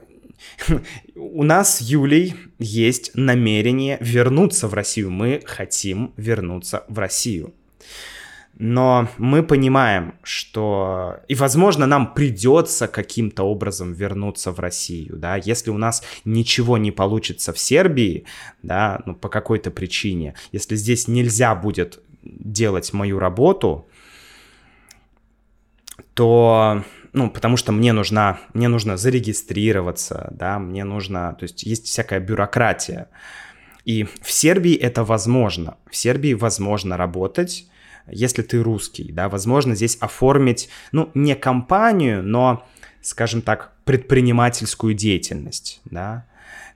у 1.15 1.43
нас 1.43 1.77
с 1.77 1.81
Юлей 1.81 2.35
есть 2.59 3.11
намерение 3.15 3.97
вернуться 3.99 4.67
в 4.67 4.73
Россию. 4.73 5.11
Мы 5.11 5.41
хотим 5.45 6.13
вернуться 6.17 6.83
в 6.87 6.99
Россию. 6.99 7.53
Но 8.59 9.07
мы 9.19 9.43
понимаем, 9.43 10.15
что... 10.23 11.17
И, 11.27 11.35
возможно, 11.35 11.85
нам 11.85 12.15
придется 12.15 12.87
каким-то 12.87 13.43
образом 13.43 13.93
вернуться 13.93 14.51
в 14.51 14.59
Россию, 14.59 15.17
да, 15.17 15.35
если 15.35 15.69
у 15.69 15.77
нас 15.77 16.03
ничего 16.25 16.79
не 16.79 16.91
получится 16.91 17.53
в 17.53 17.59
Сербии, 17.59 18.25
да, 18.63 19.03
ну, 19.05 19.13
по 19.13 19.29
какой-то 19.29 19.69
причине, 19.69 20.33
если 20.51 20.75
здесь 20.75 21.07
нельзя 21.07 21.53
будет 21.53 22.01
делать 22.23 22.93
мою 22.93 23.19
работу, 23.19 23.87
то, 26.15 26.83
ну, 27.13 27.29
потому 27.29 27.57
что 27.57 27.71
мне 27.71 27.93
нужна, 27.93 28.39
мне 28.55 28.69
нужно 28.69 28.97
зарегистрироваться, 28.97 30.29
да, 30.31 30.57
мне 30.57 30.83
нужно, 30.83 31.35
то 31.39 31.43
есть 31.43 31.61
есть 31.61 31.85
всякая 31.85 32.19
бюрократия. 32.19 33.09
И 33.85 34.03
в 34.03 34.31
Сербии 34.31 34.73
это 34.73 35.03
возможно. 35.03 35.77
В 35.91 35.95
Сербии 35.95 36.33
возможно 36.33 36.97
работать, 36.97 37.67
если 38.09 38.41
ты 38.41 38.61
русский, 38.61 39.11
да, 39.11 39.29
возможно 39.29 39.75
здесь 39.75 39.97
оформить, 39.99 40.69
ну, 40.91 41.11
не 41.13 41.35
компанию, 41.35 42.23
но, 42.23 42.65
скажем 43.01 43.41
так, 43.41 43.73
предпринимательскую 43.85 44.93
деятельность, 44.93 45.81
да, 45.85 46.25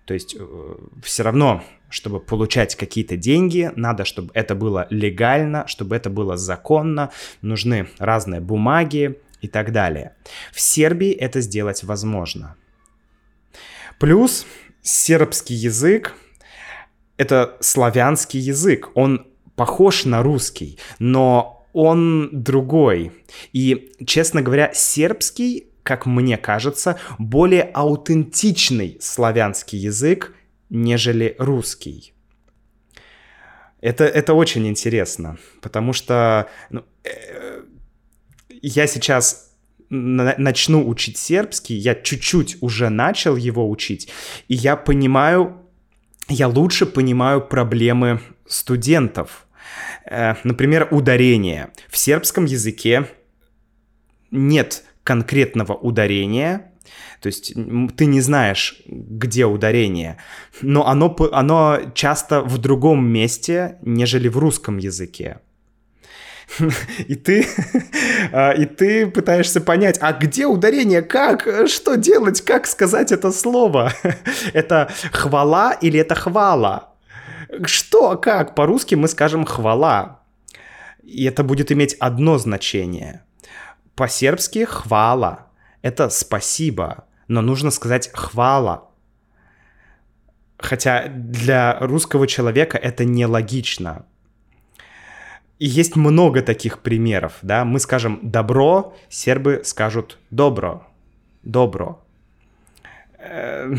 то 0.06 0.14
есть 0.14 0.36
э, 0.38 0.76
все 1.04 1.24
равно, 1.24 1.64
чтобы 1.90 2.20
получать 2.20 2.76
какие-то 2.76 3.18
деньги, 3.18 3.72
надо, 3.76 4.06
чтобы 4.06 4.32
это 4.34 4.56
было 4.56 4.88
легально, 4.90 5.68
чтобы 5.68 5.96
это 5.96 6.10
было 6.10 6.38
законно, 6.38 7.12
нужны 7.42 7.88
разные 7.98 8.42
бумаги 8.42 9.20
и 9.42 9.48
так 9.48 9.72
далее. 9.72 10.16
В 10.52 10.60
Сербии 10.60 11.12
это 11.12 11.42
сделать 11.42 11.84
возможно. 11.84 12.56
Плюс 14.00 14.46
сербский 14.82 15.54
язык— 15.54 16.16
это 17.18 17.58
славянский 17.60 18.40
язык, 18.40 18.90
он 18.96 19.28
похож 19.56 20.06
на 20.06 20.24
русский, 20.24 20.78
но 21.00 21.66
он 21.74 22.30
другой. 22.32 23.12
И, 23.54 23.94
честно 24.06 24.42
говоря, 24.42 24.72
сербский, 24.74 25.68
как 25.84 26.06
мне 26.06 26.38
кажется, 26.38 27.00
более 27.18 27.64
аутентичный 27.64 28.98
славянский 29.00 29.80
язык, 29.80 30.36
нежели 30.70 31.36
русский. 31.38 32.14
Это, 33.82 34.06
это 34.06 34.34
очень 34.34 34.68
интересно, 34.68 35.38
потому 35.62 35.92
что 35.92 36.48
ну, 36.70 36.84
э, 37.04 37.64
я 38.62 38.86
сейчас 38.86 39.52
начну 39.90 40.88
учить 40.88 41.18
сербский, 41.18 41.76
я 41.76 41.96
чуть-чуть 41.96 42.58
уже 42.62 42.90
начал 42.90 43.36
его 43.36 43.70
учить, 43.70 44.08
и 44.48 44.56
я 44.56 44.78
понимаю, 44.78 45.58
я 46.32 46.48
лучше 46.48 46.86
понимаю 46.86 47.42
проблемы 47.42 48.20
студентов, 48.48 49.46
Э, 50.06 50.36
например, 50.44 50.88
ударение. 50.92 51.72
В 51.90 51.98
сербском 51.98 52.46
языке 52.46 53.08
нет 54.32 54.84
конкретного 55.04 55.74
ударения, 55.74 56.72
то 57.22 57.28
есть 57.28 57.54
ты 57.96 58.06
не 58.06 58.22
знаешь, 58.22 58.82
где 58.88 59.46
ударение, 59.46 60.18
но 60.62 60.88
оно, 60.88 61.16
оно 61.32 61.80
часто 61.94 62.42
в 62.42 62.58
другом 62.58 63.08
месте, 63.08 63.78
нежели 63.82 64.28
в 64.28 64.38
русском 64.38 64.78
языке. 64.78 65.40
И 67.08 67.16
ты, 67.16 67.46
а, 68.32 68.52
и 68.52 68.66
ты 68.66 69.08
пытаешься 69.08 69.62
понять, 69.62 69.98
а 70.02 70.14
где 70.14 70.46
ударение, 70.46 71.02
как, 71.02 71.48
что 71.68 71.96
делать, 71.96 72.42
как 72.42 72.68
сказать 72.68 73.12
это 73.12 73.32
слово? 73.32 73.94
Это 74.54 74.92
хвала 75.12 75.74
или 75.74 76.00
это 76.00 76.16
хвала? 76.16 76.94
Что, 77.66 78.18
как? 78.18 78.56
По-русски 78.56 78.96
мы 78.96 79.08
скажем 79.08 79.46
«хвала». 79.46 80.22
И 81.04 81.26
это 81.26 81.44
будет 81.44 81.72
иметь 81.72 81.96
одно 82.00 82.38
значение. 82.38 83.24
По-сербски 83.96 84.66
«хвала»— 84.66 85.48
это 85.82 86.10
«спасибо». 86.10 87.06
но 87.32 87.42
нужно 87.42 87.72
сказать 87.72 88.12
хвала. 88.14 88.90
Хотя 90.58 91.08
для 91.08 91.80
русского 91.80 92.28
человека 92.28 92.78
это 92.78 93.06
нелогично. 93.06 94.06
И 95.62 95.68
есть 95.68 95.96
много 95.96 96.42
таких 96.42 96.80
примеров, 96.80 97.34
да. 97.44 97.66
Мы 97.66 97.80
скажем 97.80 98.20
«добро», 98.24 98.96
сербы 99.10 99.62
скажут 99.64 100.18
«добро», 100.32 100.88
«добро». 101.44 102.04
Эм, 103.20 103.78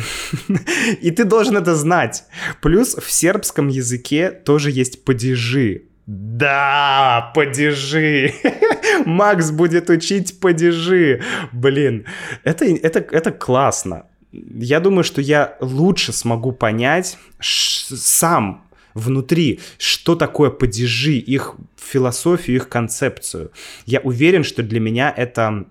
и 1.03 1.11
ты 1.11 1.25
должен 1.25 1.57
это 1.57 1.75
знать. 1.75 2.23
Плюс 2.61 2.95
в 2.95 3.11
сербском 3.11 3.67
языке 3.67 4.31
тоже 4.31 4.71
есть 4.71 5.05
падежи. 5.05 5.83
Да, 6.07 7.33
падежи. 7.35 8.33
Макс 9.05 9.51
будет 9.51 9.91
учить 9.91 10.39
падежи. 10.39 11.21
Блин, 11.51 12.07
это, 12.45 12.65
это, 12.65 13.01
это 13.01 13.33
классно. 13.33 14.07
Я 14.31 14.79
думаю, 14.79 15.03
что 15.03 15.21
я 15.21 15.57
лучше 15.61 16.13
смогу 16.13 16.53
понять 16.53 17.19
сам 17.41 18.69
внутри, 18.95 19.61
что 19.79 20.15
такое 20.15 20.51
падежи, 20.51 21.15
их 21.15 21.55
философию, 21.77 22.57
их 22.57 22.69
концепцию. 22.69 23.53
Я 23.87 24.01
уверен, 24.01 24.45
что 24.45 24.63
для 24.63 24.81
меня 24.81 25.13
это 25.15 25.67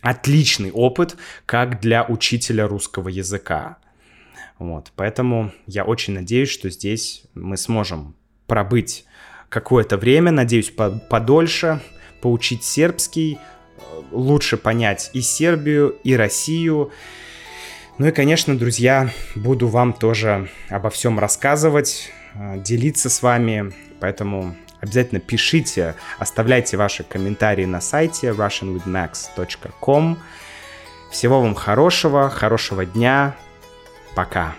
отличный 0.00 0.70
опыт, 0.70 1.16
как 1.46 1.80
для 1.80 2.04
учителя 2.04 2.68
русского 2.68 3.08
языка. 3.08 3.78
Вот, 4.58 4.92
поэтому 4.96 5.52
я 5.66 5.84
очень 5.84 6.14
надеюсь, 6.14 6.48
что 6.48 6.70
здесь 6.70 7.24
мы 7.34 7.56
сможем 7.56 8.14
пробыть 8.46 9.04
какое-то 9.48 9.96
время, 9.96 10.30
надеюсь, 10.30 10.70
по 10.70 10.90
подольше, 10.90 11.80
поучить 12.20 12.64
сербский, 12.64 13.38
лучше 14.10 14.56
понять 14.56 15.10
и 15.12 15.20
Сербию, 15.20 15.96
и 16.04 16.14
Россию. 16.14 16.90
Ну 17.98 18.06
и, 18.06 18.10
конечно, 18.10 18.56
друзья, 18.56 19.10
буду 19.34 19.68
вам 19.68 19.92
тоже 19.92 20.50
обо 20.68 20.90
всем 20.90 21.18
рассказывать, 21.18 22.10
э, 22.10 22.15
делиться 22.56 23.10
с 23.10 23.22
вами, 23.22 23.72
поэтому 24.00 24.56
Обязательно 24.80 25.20
пишите, 25.20 25.94
оставляйте 26.18 26.76
ваши 26.76 27.02
комментарии 27.02 27.64
на 27.64 27.80
сайте 27.80 28.28
russianwithmax.com. 28.28 30.18
Всего 31.10 31.40
вам 31.40 31.54
хорошего, 31.54 32.28
хорошего 32.28 32.84
дня. 32.84 33.34
Пока. 34.14 34.54